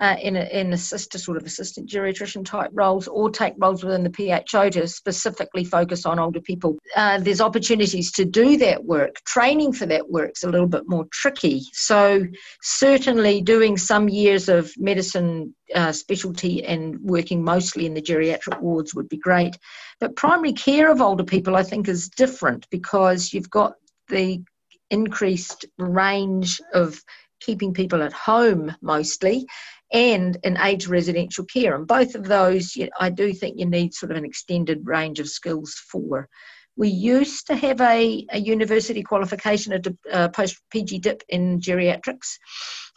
[0.00, 4.02] uh, in, a, in assist, sort of assistant geriatrician type roles or take roles within
[4.02, 6.76] the PHO to specifically focus on older people.
[6.96, 9.16] Uh, there's opportunities to do that work.
[9.26, 11.62] Training for that work's a little bit more tricky.
[11.72, 12.24] So
[12.62, 18.94] certainly doing some years of medicine uh, specialty and working mostly in the geriatric wards
[18.94, 19.56] would be great.
[20.00, 23.74] But primary care of older people, I think, is different because you've got
[24.08, 24.42] the
[24.90, 27.00] increased range of
[27.40, 29.46] keeping people at home mostly
[29.94, 31.76] and in age residential care.
[31.76, 35.28] And both of those, I do think you need sort of an extended range of
[35.28, 36.28] skills for.
[36.76, 39.80] We used to have a, a university qualification, a,
[40.24, 42.38] a post PG dip in geriatrics,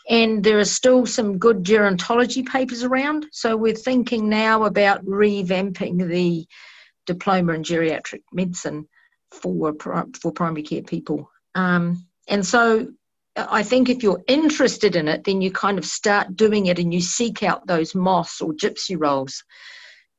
[0.10, 3.28] and there are still some good gerontology papers around.
[3.32, 6.48] So we're thinking now about revamping the
[7.06, 8.88] diploma in geriatric medicine
[9.32, 9.76] for
[10.20, 11.30] for primary care people.
[11.54, 12.88] Um, and so
[13.38, 16.94] I think if you're interested in it, then you kind of start doing it and
[16.94, 19.44] you seek out those moss or GPSI roles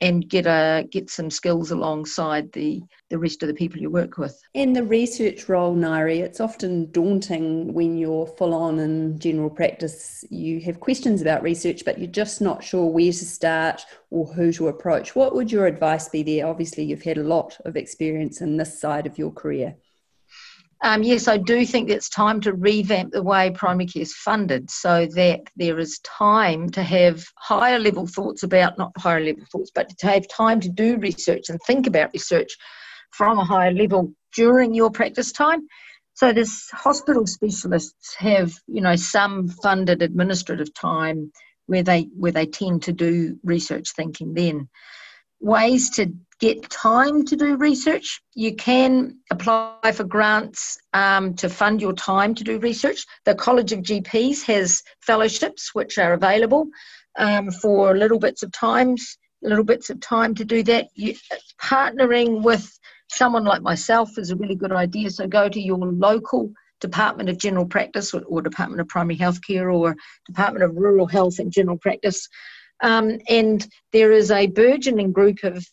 [0.00, 4.18] and get a get some skills alongside the the rest of the people you work
[4.18, 4.40] with.
[4.54, 10.24] In the research role, Ngaire, it's often daunting when you're full on in general practice.
[10.30, 14.52] You have questions about research, but you're just not sure where to start or who
[14.52, 15.16] to approach.
[15.16, 16.46] What would your advice be there?
[16.46, 19.74] Obviously, you've had a lot of experience in this side of your career.
[20.80, 24.70] Um, yes, I do think it's time to revamp the way primary care is funded
[24.70, 29.72] so that there is time to have higher level thoughts about, not higher level thoughts,
[29.74, 32.56] but to have time to do research and think about research
[33.10, 35.66] from a higher level during your practice time.
[36.14, 41.32] So this hospital specialists have, you know, some funded administrative time
[41.66, 44.68] where they where they tend to do research thinking then.
[45.40, 48.20] Ways to get time to do research.
[48.34, 53.04] You can apply for grants um, to fund your time to do research.
[53.24, 56.68] The College of GPs has fellowships which are available
[57.18, 60.88] um, for little bits of times, little bits of time to do that.
[60.94, 61.14] You,
[61.60, 62.70] partnering with
[63.10, 65.10] someone like myself is a really good idea.
[65.10, 69.74] So go to your local Department of General Practice or, or Department of Primary Healthcare
[69.74, 69.96] or
[70.26, 72.28] Department of Rural Health and General Practice.
[72.80, 75.66] Um, and there is a burgeoning group of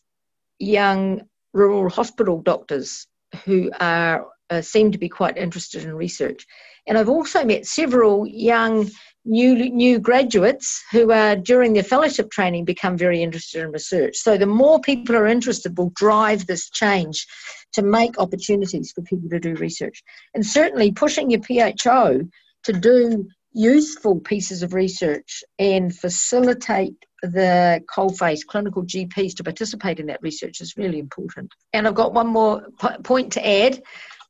[0.60, 1.22] young
[1.54, 3.08] rural hospital doctors
[3.46, 6.46] who are uh, seem to be quite interested in research.
[6.88, 8.90] And I've also met several young
[9.28, 14.16] new new graduates who are during their fellowship training become very interested in research.
[14.18, 17.26] So the more people are interested will drive this change
[17.74, 20.04] to make opportunities for people to do research.
[20.36, 22.22] And certainly pushing your PHO
[22.66, 30.08] to do useful pieces of research and facilitate the coalface clinical GPs to participate in
[30.08, 31.52] that research is really important.
[31.74, 33.82] And I've got one more p- point to add,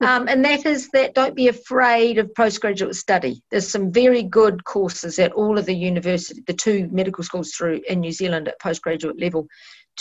[0.02, 3.42] um, and that is that don't be afraid of postgraduate study.
[3.50, 7.82] There's some very good courses at all of the university, the two medical schools through
[7.90, 9.48] in New Zealand at postgraduate level,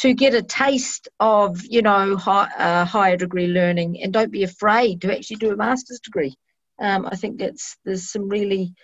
[0.01, 4.45] to get a taste of you know high, uh, higher degree learning, and don't be
[4.45, 6.35] afraid to actually do a master's degree.
[6.81, 8.75] Um, I think that's there's some really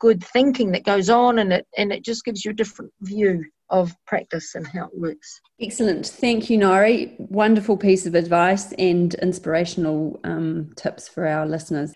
[0.00, 3.44] good thinking that goes on and it and it just gives you a different view
[3.68, 5.40] of practice and how it works.
[5.60, 6.06] Excellent.
[6.06, 7.14] Thank you, Ngaire.
[7.30, 11.94] Wonderful piece of advice and inspirational um, tips for our listeners.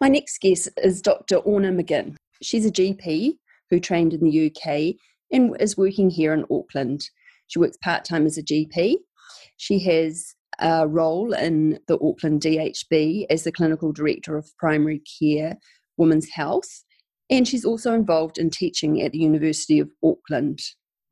[0.00, 1.36] My next guest is Dr.
[1.36, 2.16] Orna McGinn.
[2.42, 3.38] She's a GP
[3.70, 4.96] who trained in the UK
[5.32, 7.08] and is working here in Auckland.
[7.46, 8.96] She works part time as a GP.
[9.56, 15.56] She has a role in the Auckland DHB as the clinical director of primary care,
[15.96, 16.84] women's health,
[17.30, 20.60] and she's also involved in teaching at the University of Auckland.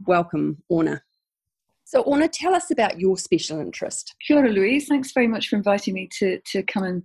[0.07, 1.03] Welcome, Orna.
[1.85, 4.15] So, Orna, tell us about your special interest.
[4.27, 4.89] Kia ora, Louise.
[4.89, 7.03] Thanks very much for inviting me to, to come and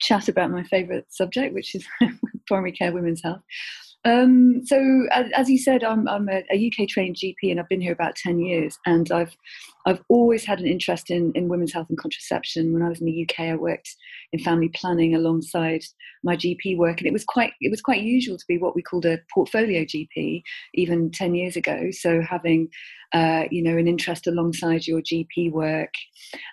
[0.00, 1.86] chat about my favourite subject, which is
[2.46, 3.42] primary care, women's health.
[4.04, 7.68] Um, so, as, as, you said, I'm, I'm a, a, UK trained GP, and I've
[7.68, 8.78] been here about ten years.
[8.86, 9.36] And I've
[9.86, 12.72] I've always had an interest in, in women's health and contraception.
[12.72, 13.94] When I was in the UK, I worked
[14.32, 15.82] in family planning alongside
[16.24, 18.82] my GP work, and it was quite it was quite usual to be what we
[18.82, 20.42] called a portfolio GP
[20.74, 21.90] even ten years ago.
[21.92, 22.68] So having
[23.12, 25.92] uh, you know an interest alongside your GP work.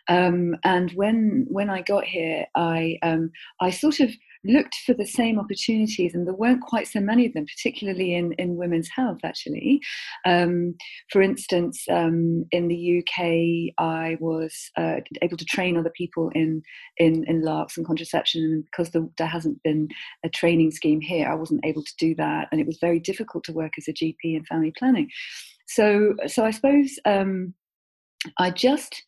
[0.07, 4.11] Um, and when when I got here, I um, I sort of
[4.45, 8.33] looked for the same opportunities, and there weren't quite so many of them, particularly in,
[8.33, 9.81] in women's health, actually.
[10.25, 10.75] Um,
[11.11, 16.61] for instance, um, in the UK, I was uh, able to train other people in,
[16.97, 19.87] in, in LARCs and contraception, and because the, there hasn't been
[20.23, 23.43] a training scheme here, I wasn't able to do that, and it was very difficult
[23.45, 25.09] to work as a GP in family planning.
[25.67, 27.53] So, so I suppose um,
[28.37, 29.03] I just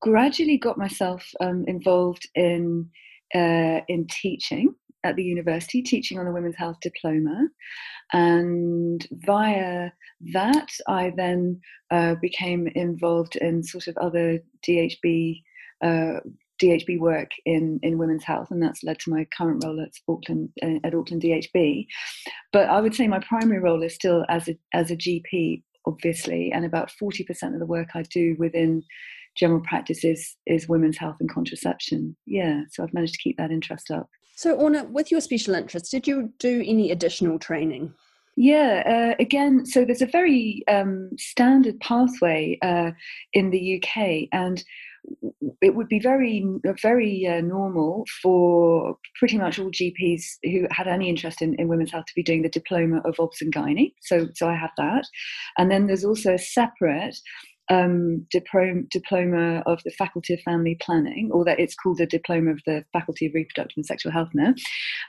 [0.00, 2.88] gradually got myself um, involved in
[3.34, 7.48] uh, in teaching at the university, teaching on the Women's Health Diploma.
[8.12, 9.90] And via
[10.32, 11.60] that, I then
[11.90, 15.42] uh, became involved in sort of other DHB.
[15.82, 16.20] Uh,
[16.62, 20.48] DHB work in, in women's health, and that's led to my current role at Auckland
[20.62, 21.86] uh, at Auckland DHB.
[22.50, 26.50] But I would say my primary role is still as a as a GP, obviously,
[26.52, 28.82] and about forty percent of the work I do within
[29.36, 32.16] general practice is is women's health and contraception.
[32.26, 34.08] Yeah, so I've managed to keep that interest up.
[34.34, 37.94] So, Orna, with your special interest, did you do any additional training?
[38.36, 42.90] Yeah, uh, again, so there's a very um, standard pathway uh,
[43.32, 44.62] in the UK, and
[45.62, 46.44] it would be very,
[46.82, 51.92] very uh, normal for pretty much all GPs who had any interest in, in women's
[51.92, 53.94] health to be doing the diploma of obs and gynae.
[54.02, 55.06] So, so I have that,
[55.56, 57.16] and then there's also a separate
[57.68, 62.52] um, diploma, diploma of the Faculty of Family Planning, or that it's called the Diploma
[62.52, 64.54] of the Faculty of Reproductive and Sexual Health now.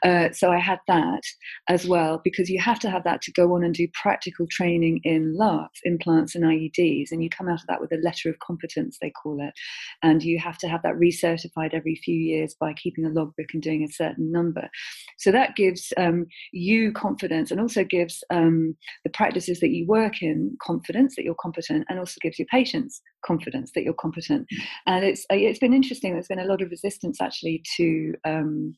[0.04, 1.22] Uh, so I had that
[1.70, 5.02] as well because you have to have that to go on and do practical training
[5.04, 8.39] in LARCs, implants, and IUDs, and you come out of that with a letter of
[8.39, 9.54] competence, they call it,
[10.02, 13.62] and you have to have that recertified every few years by keeping a logbook and
[13.62, 14.70] doing a certain number.
[15.17, 20.22] So that gives um, you confidence and also gives um, the practices that you work
[20.22, 24.48] in confidence that you're competent, and also gives you patients confidence that you're competent.
[24.86, 26.14] And it's uh, it's been interesting.
[26.14, 28.76] There's been a lot of resistance actually to um,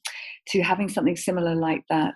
[0.50, 2.16] to having something similar like that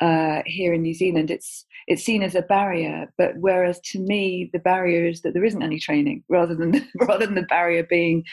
[0.00, 1.30] uh, here in New Zealand.
[1.30, 5.44] It's it's seen as a barrier, but whereas to me the barrier is that there
[5.44, 8.24] isn't any training, rather than rather than the barrier being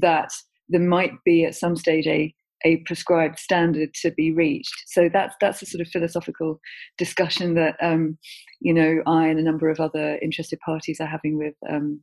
[0.00, 0.30] that
[0.68, 4.74] there might be at some stage a a prescribed standard to be reached.
[4.86, 6.60] So that's that's a sort of philosophical
[6.96, 8.18] discussion that um,
[8.60, 12.00] you know I and a number of other interested parties are having with um,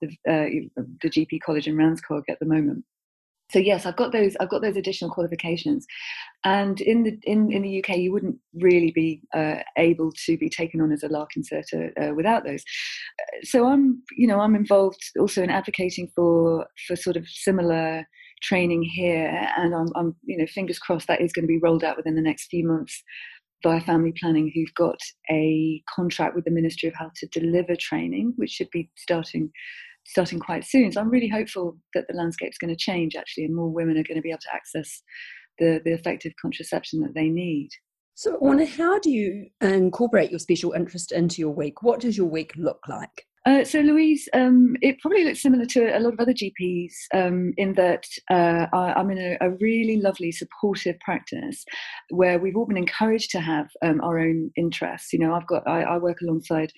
[0.00, 2.84] the, uh, the GP College in RANZCOG at the moment.
[3.50, 4.36] So yes, I've got those.
[4.40, 5.86] I've got those additional qualifications,
[6.44, 10.50] and in the in, in the UK, you wouldn't really be uh, able to be
[10.50, 12.62] taken on as a LARC inserter uh, without those.
[13.44, 18.04] So I'm, you know, I'm involved also in advocating for for sort of similar
[18.42, 21.84] training here, and I'm, I'm, you know, fingers crossed that is going to be rolled
[21.84, 23.02] out within the next few months
[23.62, 24.98] via family planning, who've got
[25.30, 29.50] a contract with the Ministry of Health to deliver training, which should be starting
[30.06, 30.90] starting quite soon.
[30.90, 33.98] So I'm really hopeful that the landscape is going to change actually, and more women
[33.98, 35.02] are going to be able to access
[35.58, 37.70] the the effective contraception that they need.
[38.14, 41.82] So, Orna, how do you incorporate your special interest into your week?
[41.84, 43.27] What does your week look like?
[43.48, 47.54] Uh, so, Louise, um, it probably looks similar to a lot of other GPs um,
[47.56, 51.64] in that uh, I, am in a, a, really lovely, supportive practice
[52.10, 55.14] where we've all been encouraged to have um, our own interests.
[55.14, 56.74] You know, I've got I, I, work alongside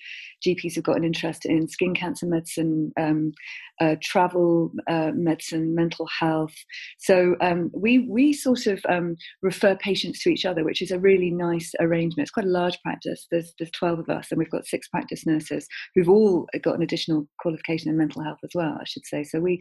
[0.47, 3.33] GPs who've got an interest in skin cancer medicine, um,
[3.81, 6.55] uh, travel uh, medicine, mental health.
[6.99, 10.99] So um, we we sort of um, refer patients to each other, which is a
[10.99, 12.27] really nice arrangement.
[12.27, 13.27] It's quite a large practice.
[13.29, 16.83] There's there's 12 of us, and we've got six practice nurses who've all got an
[16.83, 19.23] additional qualification in mental health as well, I should say.
[19.23, 19.59] So we,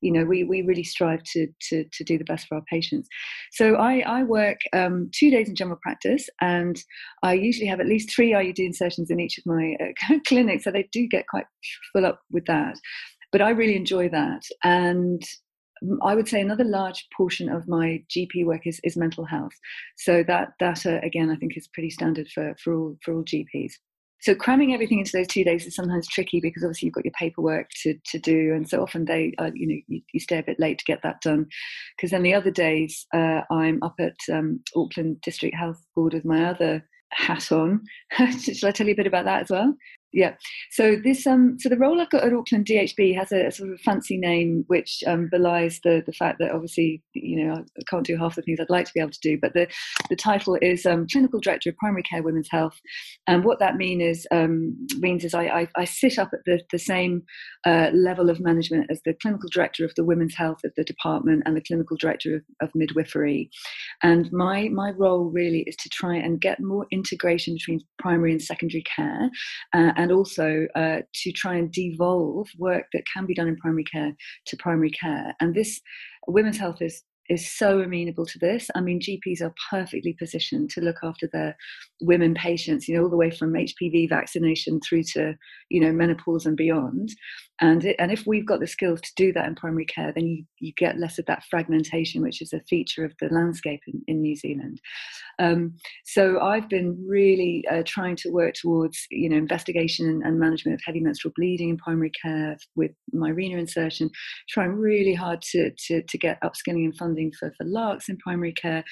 [0.00, 3.08] you know, we, we really strive to, to, to do the best for our patients.
[3.52, 6.76] So I, I work um, two days in general practice, and
[7.22, 10.70] I usually have at least three IUD insertions in each of my uh, clinics, so
[10.70, 11.46] they do get quite
[11.92, 12.76] full up with that.
[13.30, 15.22] But I really enjoy that, and
[16.02, 19.52] I would say another large portion of my GP work is, is mental health.
[19.96, 23.24] So that that uh, again, I think is pretty standard for for all for all
[23.24, 23.72] GPs
[24.22, 27.12] so cramming everything into those two days is sometimes tricky because obviously you've got your
[27.18, 30.42] paperwork to, to do and so often they uh, you know you, you, stay a
[30.44, 31.46] bit late to get that done.
[31.96, 36.24] Because then the other days uh, i'm up at um, auckland district health board with
[36.24, 37.82] my other hat on.
[38.38, 39.74] Shall i tell you a bit about that as well
[40.12, 40.34] yeah.
[40.70, 43.70] So this um so the role I've got at Auckland DHB has a, a sort
[43.72, 48.06] of fancy name which um, belies the the fact that obviously you know I can't
[48.06, 49.38] do half the things I'd like to be able to do.
[49.40, 49.68] But the
[50.10, 52.78] the title is um, clinical director of primary care women's health,
[53.26, 56.60] and what that mean is um, means is I, I, I sit up at the
[56.70, 57.22] the same
[57.64, 61.42] uh, level of management as the clinical director of the women's health of the department
[61.46, 63.50] and the clinical director of, of midwifery,
[64.02, 68.42] and my my role really is to try and get more integration between primary and
[68.42, 69.30] secondary care.
[69.72, 73.84] Uh, and also uh, to try and devolve work that can be done in primary
[73.84, 74.14] care
[74.46, 75.34] to primary care.
[75.40, 75.80] And this
[76.26, 78.68] women's health is is so amenable to this.
[78.74, 81.56] I mean, GPs are perfectly positioned to look after their
[82.00, 85.34] women patients, you know, all the way from HPV vaccination through to,
[85.70, 87.10] you know, menopause and beyond.
[87.62, 90.26] And, it, and if we've got the skills to do that in primary care, then
[90.26, 94.02] you, you get less of that fragmentation, which is a feature of the landscape in,
[94.08, 94.80] in New Zealand.
[95.38, 100.74] Um, so I've been really uh, trying to work towards, you know, investigation and, management
[100.74, 104.10] of heavy menstrual bleeding in primary care with Mirena insertion,
[104.48, 108.52] trying really hard to, to, to get upskilling and funding for, for LARCs in primary
[108.52, 108.82] care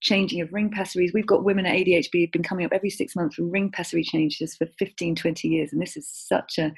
[0.00, 1.12] changing of ring pessaries.
[1.14, 4.02] We've got women at ADHB have been coming up every six months for ring pessary
[4.02, 5.72] changes for 15, 20 years.
[5.72, 6.72] And this is such a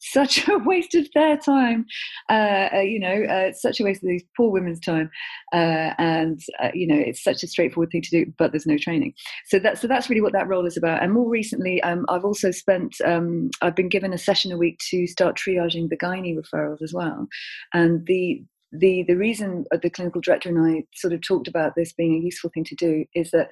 [0.00, 1.86] such a waste of their time,
[2.30, 5.10] uh, uh, you know, uh, such a waste of these poor women's time.
[5.52, 8.78] Uh, and, uh, you know, it's such a straightforward thing to do, but there's no
[8.78, 9.12] training.
[9.46, 11.02] So, that, so that's really what that role is about.
[11.02, 14.78] And more recently, um, I've also spent, um, I've been given a session a week
[14.90, 17.26] to start triaging the gynae referrals as well.
[17.72, 21.94] And the, the the reason the clinical director and I sort of talked about this
[21.94, 23.48] being a useful thing to do is that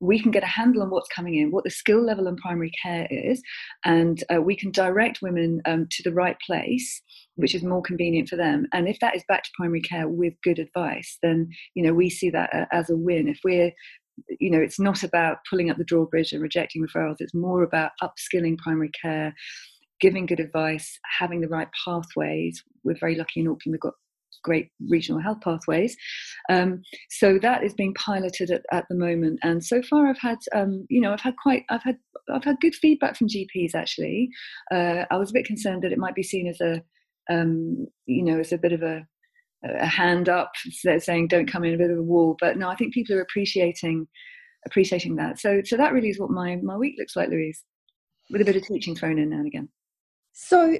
[0.00, 2.72] we can get a handle on what's coming in, what the skill level in primary
[2.82, 3.42] care is,
[3.84, 7.02] and uh, we can direct women um, to the right place,
[7.36, 8.66] which is more convenient for them.
[8.72, 12.10] And if that is back to primary care with good advice, then you know we
[12.10, 13.28] see that uh, as a win.
[13.28, 13.72] If we're
[14.40, 17.16] you know, it's not about pulling up the drawbridge and rejecting referrals.
[17.18, 19.34] It's more about upskilling primary care,
[20.00, 22.62] giving good advice, having the right pathways.
[22.84, 23.72] We're very lucky in Auckland.
[23.72, 23.94] We've got
[24.44, 25.96] great regional health pathways.
[26.48, 30.38] Um, so that is being piloted at, at, the moment, and so far I've had,
[30.54, 31.96] um, you know, I've had quite, I've had,
[32.32, 34.28] I've had good feedback from GPs actually.
[34.72, 36.82] Uh, I was a bit concerned that it might be seen as a,
[37.30, 39.04] um, you know, as a bit of a,
[39.64, 40.52] a hand up
[40.98, 43.22] saying don't come in a bit of a wall, but no, I think people are
[43.22, 44.06] appreciating
[44.66, 45.38] appreciating that.
[45.38, 47.62] So, so that really is what my my week looks like, Louise,
[48.30, 49.68] with a bit of teaching thrown in now and again.
[50.32, 50.78] So,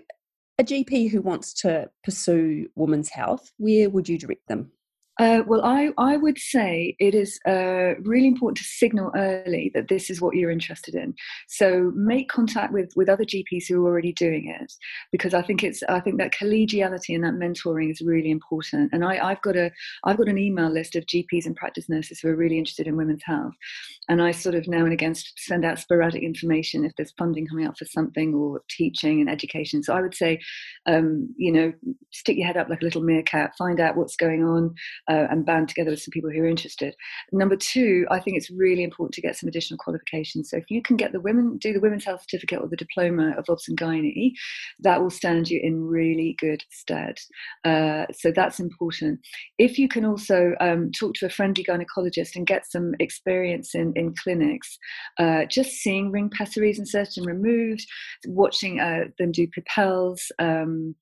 [0.59, 4.73] a GP who wants to pursue women's health, where would you direct them?
[5.21, 9.87] Uh, well, I, I would say it is uh, really important to signal early that
[9.87, 11.15] this is what you're interested in.
[11.47, 14.73] So make contact with, with other GPs who are already doing it,
[15.13, 18.91] because I think it's I think that collegiality and that mentoring is really important.
[18.93, 19.71] And I, I've got a
[20.03, 22.97] I've got an email list of GPs and practice nurses who are really interested in
[22.97, 23.55] women's health,
[24.09, 27.67] and I sort of now and again send out sporadic information if there's funding coming
[27.67, 29.83] out for something or teaching and education.
[29.85, 30.41] So I would say,
[30.87, 31.73] um, you know,
[32.13, 34.75] stick your head up like a little meerkat, find out what's going on
[35.11, 36.95] uh, and band together with some people who are interested.
[37.33, 40.51] Number two, I think it's really important to get some additional qualifications.
[40.51, 43.35] So if you can get the women, do the Women's Health Certificate or the Diploma
[43.37, 44.33] of Obs and Gynae,
[44.81, 47.19] that will stand you in really good stead.
[47.65, 49.21] Uh, so that's important.
[49.59, 53.93] If you can also um, talk to a friendly gynecologist and get some experience in,
[53.97, 54.79] in clinics,
[55.19, 57.87] uh, just seeing ring pessaries inserted and removed,
[58.27, 60.95] watching uh, them do Pipelles, um,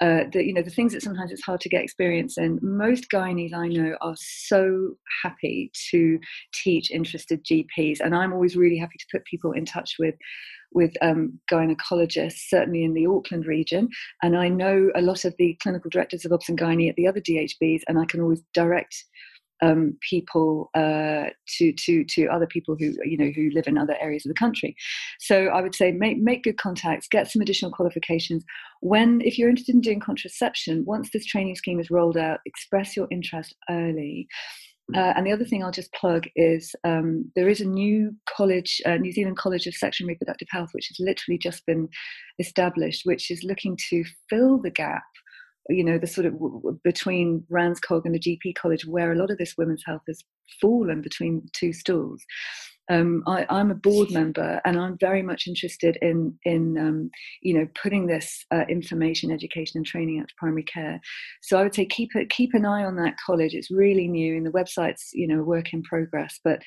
[0.00, 2.58] uh, the, you know, the things that sometimes it's hard to get experience in.
[2.62, 6.18] Most gynae I know are so happy to
[6.52, 10.14] teach interested GPs, and I'm always really happy to put people in touch with
[10.72, 13.88] with um, gynecologists, certainly in the Auckland region.
[14.22, 17.06] And I know a lot of the clinical directors of Obs and Gynae at the
[17.06, 18.94] other DHBs, and I can always direct
[19.62, 21.24] um, people uh,
[21.58, 24.38] to to to other people who you know who live in other areas of the
[24.38, 24.76] country.
[25.20, 28.44] So I would say make make good contacts, get some additional qualifications.
[28.80, 32.96] When if you're interested in doing contraception, once this training scheme is rolled out, express
[32.96, 34.28] your interest early.
[34.94, 38.80] Uh, and the other thing I'll just plug is um, there is a new college,
[38.86, 41.88] uh, New Zealand College of Sexual and Reproductive Health, which has literally just been
[42.38, 45.02] established, which is looking to fill the gap
[45.68, 46.34] you know, the sort of
[46.82, 50.20] between RANZCOG and the GP college, where a lot of this women's health has
[50.60, 52.24] fallen between two stools.
[52.88, 57.10] Um, I, am a board member, and I'm very much interested in in um,
[57.42, 61.00] you know putting this uh, information, education, and training out to primary care.
[61.42, 63.54] So I would say keep keep an eye on that college.
[63.54, 66.38] It's really new, and the website's you know work in progress.
[66.44, 66.62] But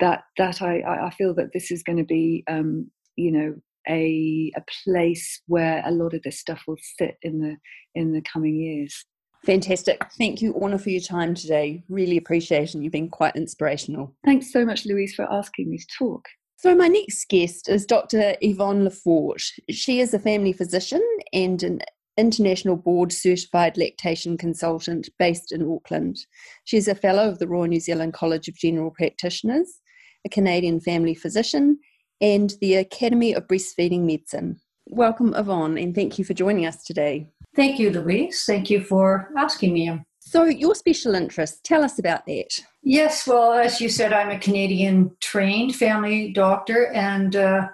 [0.00, 3.54] that that I I feel that this is going to be um, you know
[3.88, 7.56] a a place where a lot of this stuff will sit in the
[7.94, 9.04] in the coming years.
[9.44, 10.04] Fantastic.
[10.18, 11.82] Thank you, Orna, for your time today.
[11.88, 12.74] Really appreciate it.
[12.74, 14.14] And you've been quite inspirational.
[14.24, 16.26] Thanks so much, Louise, for asking me to talk.
[16.58, 18.36] So, my next guest is Dr.
[18.42, 19.50] Yvonne Laforge.
[19.70, 21.02] She is a family physician
[21.32, 21.80] and an
[22.18, 26.18] international board certified lactation consultant based in Auckland.
[26.64, 29.80] She is a fellow of the Royal New Zealand College of General Practitioners,
[30.26, 31.78] a Canadian family physician,
[32.20, 34.60] and the Academy of Breastfeeding Medicine.
[34.88, 37.28] Welcome, Yvonne, and thank you for joining us today.
[37.56, 38.44] Thank you, Louise.
[38.44, 40.00] Thank you for asking me.
[40.20, 42.48] So, your special interest, tell us about that.
[42.82, 47.68] Yes, well, as you said, I'm a Canadian trained family doctor, and uh,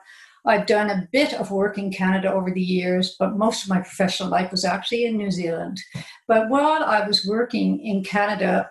[0.47, 3.81] I've done a bit of work in Canada over the years, but most of my
[3.81, 5.81] professional life was actually in New Zealand.
[6.29, 8.71] But while I was working in Canada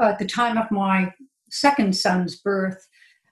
[0.00, 1.12] at the time of my
[1.50, 2.86] second son's birth,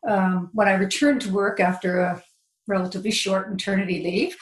[0.07, 2.23] um, when I returned to work after a
[2.67, 4.37] relatively short maternity leave,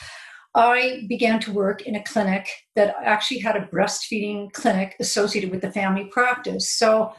[0.55, 2.47] I began to work in a clinic
[2.77, 6.71] that actually had a breastfeeding clinic associated with the family practice.
[6.73, 7.15] So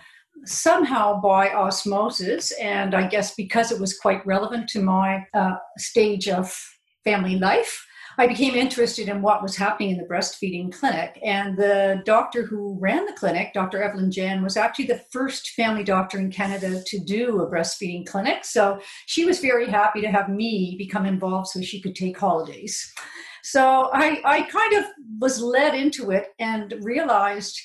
[0.46, 6.28] somehow by osmosis, and I guess because it was quite relevant to my uh, stage
[6.28, 6.56] of
[7.04, 7.86] family life,
[8.18, 11.20] I became interested in what was happening in the breastfeeding clinic.
[11.24, 13.82] And the doctor who ran the clinic, Dr.
[13.82, 18.46] Evelyn Jain, was actually the first family doctor in Canada to do a breastfeeding clinic.
[18.46, 22.94] So she was very happy to have me become involved so she could take holidays.
[23.44, 24.86] So I, I kind of
[25.20, 27.60] was led into it and realized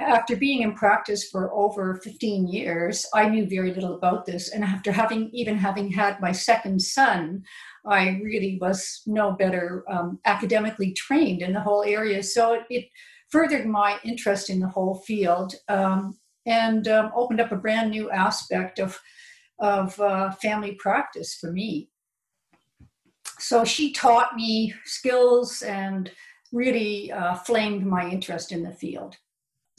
[0.00, 4.50] after being in practice for over 15 years, I knew very little about this.
[4.50, 7.42] And after having even having had my second son,
[7.86, 12.22] I really was no better um, academically trained in the whole area.
[12.22, 12.84] So it, it,
[13.30, 18.10] furthered my interest in the whole field um, and um, opened up a brand new
[18.10, 18.98] aspect of,
[19.60, 21.88] of uh, family practice for me.
[23.38, 26.10] So she taught me skills and
[26.50, 29.16] really uh, flamed my interest in the field.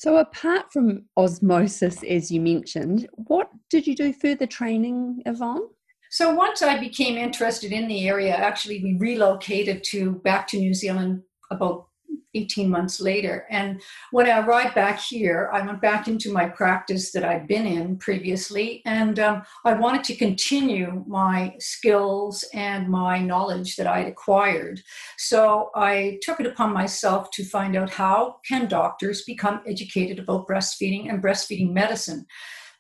[0.02, 5.68] So, apart from osmosis, as you mentioned, what did you do further training, Yvonne?
[6.10, 10.74] So, once I became interested in the area, actually, we relocated to back to New
[10.74, 11.22] Zealand
[11.52, 11.86] about
[12.34, 13.46] 18 months later.
[13.50, 17.66] And when I arrived back here, I went back into my practice that I'd been
[17.66, 24.08] in previously, and um, I wanted to continue my skills and my knowledge that I'd
[24.08, 24.82] acquired.
[25.18, 30.48] So I took it upon myself to find out how can doctors become educated about
[30.48, 32.26] breastfeeding and breastfeeding medicine.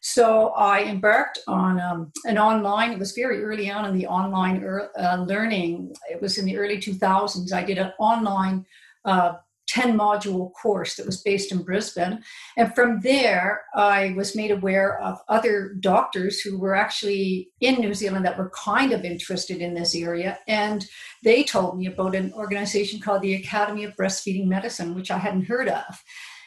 [0.01, 4.63] So I embarked on um, an online, it was very early on in the online
[4.99, 5.93] uh, learning.
[6.09, 7.53] It was in the early 2000s.
[7.53, 8.65] I did an online
[9.05, 9.33] uh,
[9.71, 12.21] 10 module course that was based in Brisbane.
[12.57, 17.93] And from there, I was made aware of other doctors who were actually in New
[17.93, 20.37] Zealand that were kind of interested in this area.
[20.47, 20.85] And
[21.23, 25.45] they told me about an organization called the Academy of Breastfeeding Medicine, which I hadn't
[25.45, 26.03] heard of.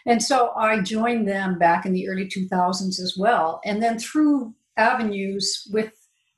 [0.07, 3.61] And so I joined them back in the early 2000s as well.
[3.65, 5.93] And then through avenues with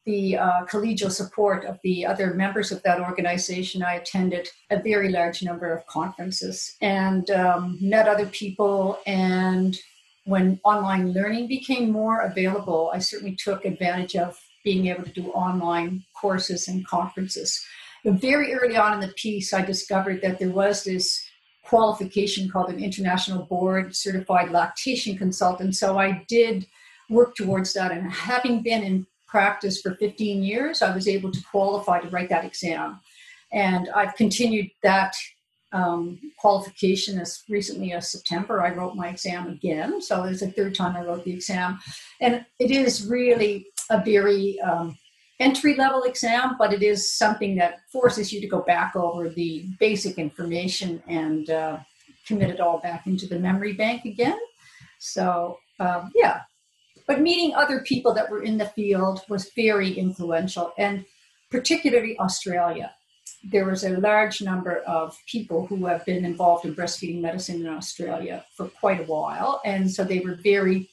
[0.07, 5.11] the uh, collegial support of the other members of that organization, I attended a very
[5.11, 9.01] large number of conferences and um, met other people.
[9.05, 9.77] And
[10.25, 15.31] when online learning became more available, I certainly took advantage of being able to do
[15.31, 17.65] online courses and conferences.
[18.05, 21.25] Very early on in the piece, I discovered that there was this
[21.65, 25.75] qualification called an International Board Certified Lactation Consultant.
[25.75, 26.67] So I did
[27.11, 27.91] work towards that.
[27.91, 32.29] And having been in practice for 15 years, I was able to qualify to write
[32.31, 33.01] that exam.
[33.53, 35.15] And I've continued that
[35.73, 38.63] um, qualification as recently as September.
[38.63, 41.79] I wrote my exam again, so it's the third time I wrote the exam.
[42.21, 44.97] And it is really a very um,
[45.39, 49.67] entry level exam, but it is something that forces you to go back over the
[49.79, 51.79] basic information and uh,
[52.27, 54.39] commit it all back into the memory bank again.
[54.99, 56.41] So, um, yeah,
[57.07, 61.05] but meeting other people that were in the field was very influential, and
[61.51, 62.93] particularly Australia.
[63.45, 67.69] There was a large number of people who have been involved in breastfeeding medicine in
[67.69, 70.89] Australia for quite a while, and so they were very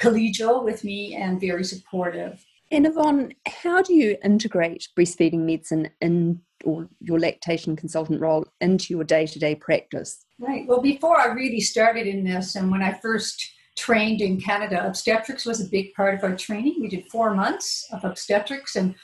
[0.00, 2.44] collegial with me and very supportive.
[2.70, 8.92] And Yvonne, how do you integrate breastfeeding medicine in or your lactation consultant role into
[8.94, 10.24] your day to day practice?
[10.38, 10.66] Right.
[10.66, 14.86] Well, before I really started in this, and when I first trained in Canada.
[14.86, 16.76] Obstetrics was a big part of our training.
[16.80, 18.94] We did four months of obstetrics and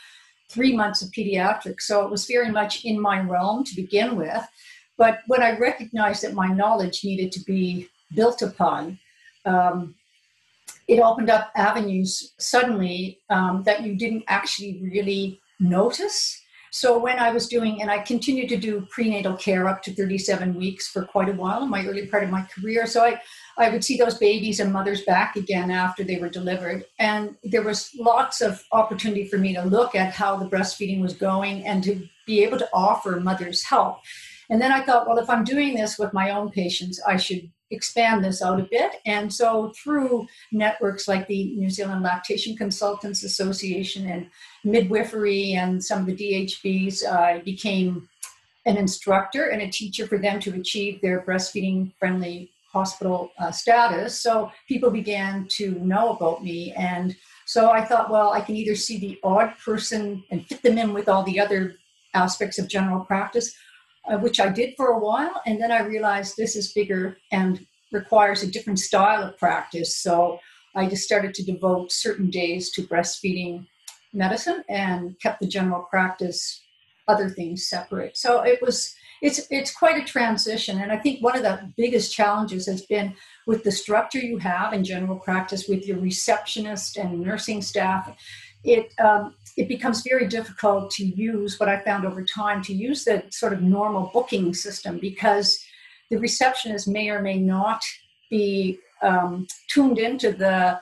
[0.50, 1.82] three months of pediatrics.
[1.82, 4.46] So it was very much in my realm to begin with.
[4.96, 8.98] But when I recognized that my knowledge needed to be built upon,
[9.44, 9.94] um,
[10.88, 16.40] it opened up avenues suddenly um, that you didn't actually really notice.
[16.76, 20.54] So when I was doing, and I continued to do prenatal care up to 37
[20.54, 22.86] weeks for quite a while in my early part of my career.
[22.86, 23.18] So I,
[23.56, 26.84] I would see those babies and mothers back again after they were delivered.
[26.98, 31.14] And there was lots of opportunity for me to look at how the breastfeeding was
[31.14, 34.00] going and to be able to offer mothers help.
[34.50, 37.50] And then I thought, well, if I'm doing this with my own patients, I should
[37.70, 38.96] expand this out a bit.
[39.06, 44.28] And so through networks like the New Zealand Lactation Consultants Association and
[44.64, 48.08] midwifery and some of the DHBs, I became
[48.66, 54.20] an instructor and a teacher for them to achieve their breastfeeding friendly hospital uh, status.
[54.20, 56.72] So people began to know about me.
[56.72, 60.76] And so I thought, well, I can either see the odd person and fit them
[60.76, 61.76] in with all the other
[62.12, 63.54] aspects of general practice,
[64.08, 65.42] uh, which I did for a while.
[65.46, 69.96] And then I realized this is bigger and requires a different style of practice.
[69.96, 70.38] So
[70.74, 73.66] I just started to devote certain days to breastfeeding
[74.12, 76.62] medicine and kept the general practice
[77.08, 78.16] other things separate.
[78.16, 82.14] So it was it's it's quite a transition and I think one of the biggest
[82.14, 83.14] challenges has been
[83.46, 88.14] with the structure you have in general practice with your receptionist and nursing staff
[88.64, 93.04] it um, it becomes very difficult to use what I found over time to use
[93.04, 95.58] the sort of normal booking system because
[96.10, 97.82] the receptionist may or may not
[98.30, 100.78] be um, tuned into the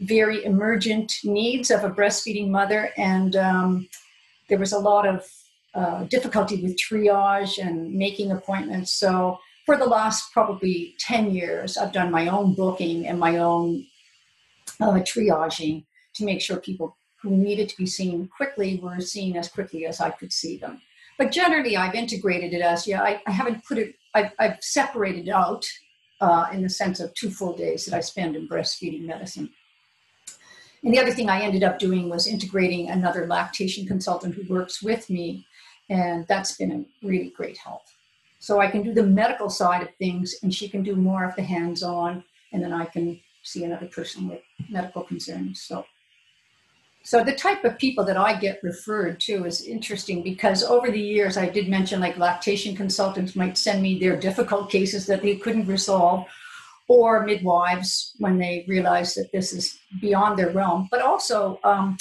[0.00, 2.90] very emergent needs of a breastfeeding mother.
[2.96, 3.88] And um,
[4.48, 5.26] there was a lot of
[5.74, 8.92] uh, difficulty with triage and making appointments.
[8.92, 13.86] So for the last probably 10 years, I've done my own booking and my own
[14.80, 19.48] uh, triaging to make sure people who needed to be seen quickly were seen as
[19.48, 20.80] quickly as I could see them.
[21.18, 25.28] But generally, I've integrated it as yeah, I, I haven't put it, I've, I've separated
[25.28, 25.66] out
[26.20, 29.50] uh, in the sense of two full days that I spend in breastfeeding medicine.
[30.82, 34.82] And the other thing I ended up doing was integrating another lactation consultant who works
[34.82, 35.46] with me,
[35.90, 37.82] and that's been a really great help.
[38.38, 41.36] So I can do the medical side of things, and she can do more of
[41.36, 44.40] the hands on, and then I can see another person with
[44.70, 45.62] medical concerns.
[45.62, 45.84] So
[47.02, 51.00] so the type of people that I get referred to is interesting because over the
[51.00, 55.36] years I did mention like lactation consultants might send me their difficult cases that they
[55.36, 56.26] couldn't resolve
[56.88, 60.88] or midwives when they realize that this is beyond their realm.
[60.90, 61.96] But also um,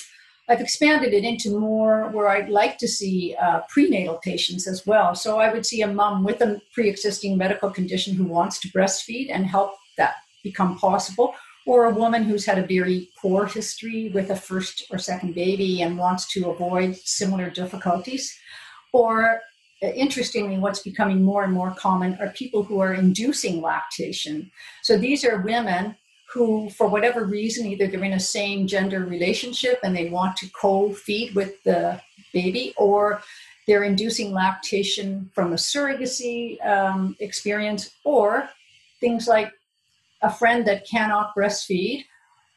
[0.49, 5.15] I've expanded it into more where I'd like to see uh, prenatal patients as well.
[5.15, 9.27] So I would see a mom with a pre-existing medical condition who wants to breastfeed
[9.31, 11.35] and help that become possible
[11.69, 15.83] or a woman who's had a very poor history with a first or second baby
[15.83, 18.35] and wants to avoid similar difficulties.
[18.91, 19.39] Or,
[19.83, 24.49] uh, interestingly, what's becoming more and more common are people who are inducing lactation.
[24.81, 25.95] So these are women
[26.33, 30.49] who, for whatever reason, either they're in a same gender relationship and they want to
[30.49, 32.01] co feed with the
[32.33, 33.21] baby, or
[33.67, 38.49] they're inducing lactation from a surrogacy um, experience, or
[38.99, 39.53] things like
[40.21, 42.05] a friend that cannot breastfeed,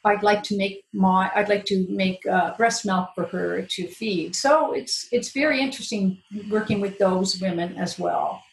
[0.05, 3.87] I'd like to make my I'd like to make uh, breast milk for her to
[3.87, 4.35] feed.
[4.35, 8.43] So it's it's very interesting working with those women as well.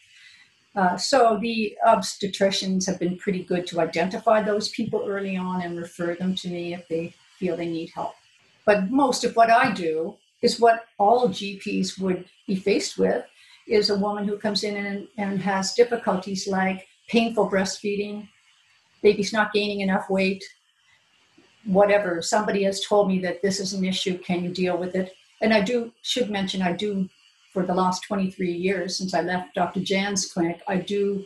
[0.76, 5.76] Uh, so the obstetricians have been pretty good to identify those people early on and
[5.76, 8.14] refer them to me if they feel they need help.
[8.64, 13.24] But most of what I do is what all GPs would be faced with
[13.66, 18.28] is a woman who comes in and, and has difficulties like painful breastfeeding,
[19.02, 20.44] baby's not gaining enough weight,
[21.64, 22.22] whatever.
[22.22, 24.18] Somebody has told me that this is an issue.
[24.18, 25.12] Can you deal with it?
[25.40, 27.08] And I do should mention I do
[27.52, 29.80] for the last 23 years since I left Dr.
[29.80, 31.24] Jain's clinic, I do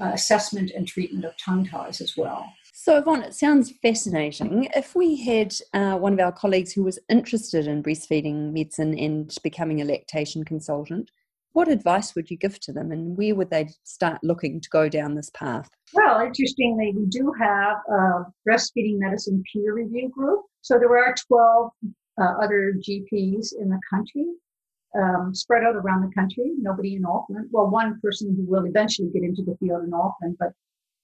[0.00, 2.52] uh, assessment and treatment of tongue ties as well.
[2.72, 4.68] So, Yvonne, it sounds fascinating.
[4.74, 9.36] If we had uh, one of our colleagues who was interested in breastfeeding medicine and
[9.42, 11.10] becoming a lactation consultant,
[11.52, 14.88] what advice would you give to them and where would they start looking to go
[14.88, 15.68] down this path?
[15.92, 20.42] Well, interestingly, we do have a breastfeeding medicine peer review group.
[20.62, 21.70] So there are 12
[22.20, 24.26] uh, other GPs in the country,
[24.96, 27.48] um, spread out around the country, nobody in Auckland.
[27.50, 30.52] Well, one person who will eventually get into the field in Auckland, but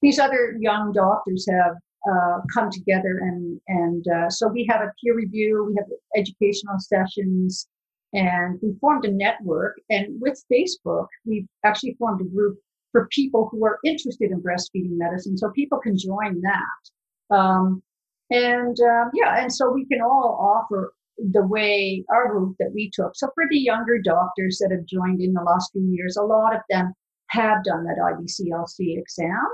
[0.02, 1.76] these other young doctors have
[2.08, 5.86] uh, come together and and uh, so we have a peer review, we have
[6.16, 7.66] educational sessions,
[8.12, 9.76] and we formed a network.
[9.90, 12.58] And with Facebook, we've actually formed a group
[12.92, 15.36] for people who are interested in breastfeeding medicine.
[15.36, 17.36] So people can join that.
[17.36, 17.82] Um,
[18.30, 22.90] and um, yeah, and so we can all offer the way our route that we
[22.92, 23.16] took.
[23.16, 26.54] So for the younger doctors that have joined in the last few years, a lot
[26.54, 26.92] of them
[27.28, 29.46] have done that IBCLC exam.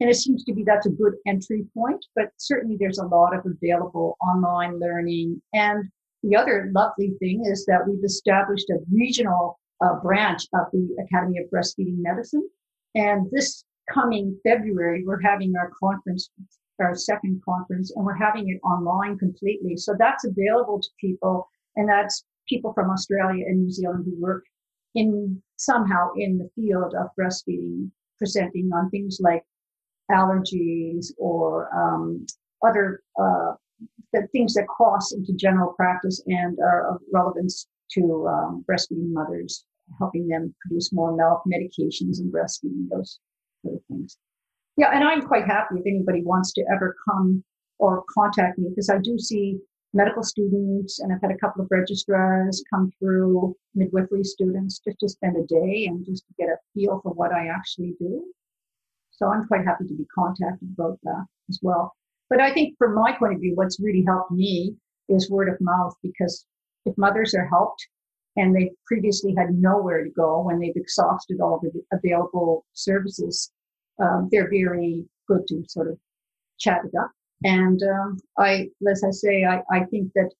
[0.00, 3.34] And it seems to be that's a good entry point, but certainly there's a lot
[3.34, 5.90] of available online learning and
[6.22, 11.38] the other lovely thing is that we've established a regional uh, branch of the Academy
[11.38, 12.48] of Breastfeeding Medicine.
[12.94, 16.30] And this coming February, we're having our conference,
[16.80, 19.76] our second conference, and we're having it online completely.
[19.76, 24.44] So that's available to people, and that's people from Australia and New Zealand who work
[24.94, 29.44] in somehow in the field of breastfeeding, presenting on things like
[30.10, 32.26] allergies or um,
[32.66, 33.52] other uh,
[34.12, 39.64] the things that cross into general practice and are of relevance to um, breastfeeding mothers,
[39.98, 43.18] helping them produce more milk, medications, and breastfeeding, those
[43.62, 44.16] sort of things.
[44.76, 47.42] Yeah, and I'm quite happy if anybody wants to ever come
[47.78, 49.58] or contact me because I do see
[49.94, 55.08] medical students and I've had a couple of registrars come through, midwifery students, just to
[55.08, 58.24] spend a day and just to get a feel for what I actually do.
[59.10, 61.94] So I'm quite happy to be contacted about that as well.
[62.30, 64.74] But I think from my point of view, what's really helped me
[65.08, 66.44] is word of mouth because
[66.84, 67.86] if mothers are helped
[68.36, 73.50] and they previously had nowhere to go when they've exhausted all the available services,
[74.00, 75.98] um, they're very good to sort of
[76.58, 77.10] chat it up.
[77.44, 80.30] And um, I, as I say, I, I think that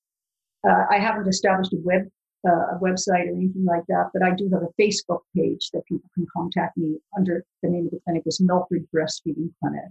[0.68, 2.08] uh, I haven't established a web
[2.46, 5.84] uh, a website or anything like that, but I do have a Facebook page that
[5.86, 9.90] people can contact me under the name of the clinic is Milford Breastfeeding Clinic.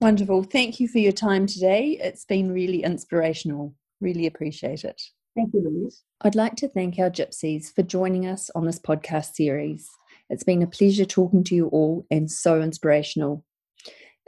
[0.00, 0.44] Wonderful.
[0.44, 1.98] Thank you for your time today.
[2.00, 3.74] It's been really inspirational.
[4.00, 5.00] Really appreciate it.
[5.34, 6.02] Thank you, Louise.
[6.20, 9.88] I'd like to thank our GPSIs for joining us on this podcast series.
[10.30, 13.44] It's been a pleasure talking to you all and so inspirational.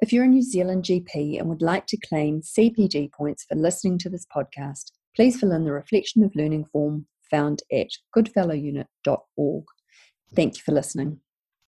[0.03, 3.99] If you're a New Zealand GP and would like to claim CPD points for listening
[3.99, 9.65] to this podcast, please fill in the Reflection of Learning form found at goodfellowunit.org.
[10.35, 11.21] Thank you for listening.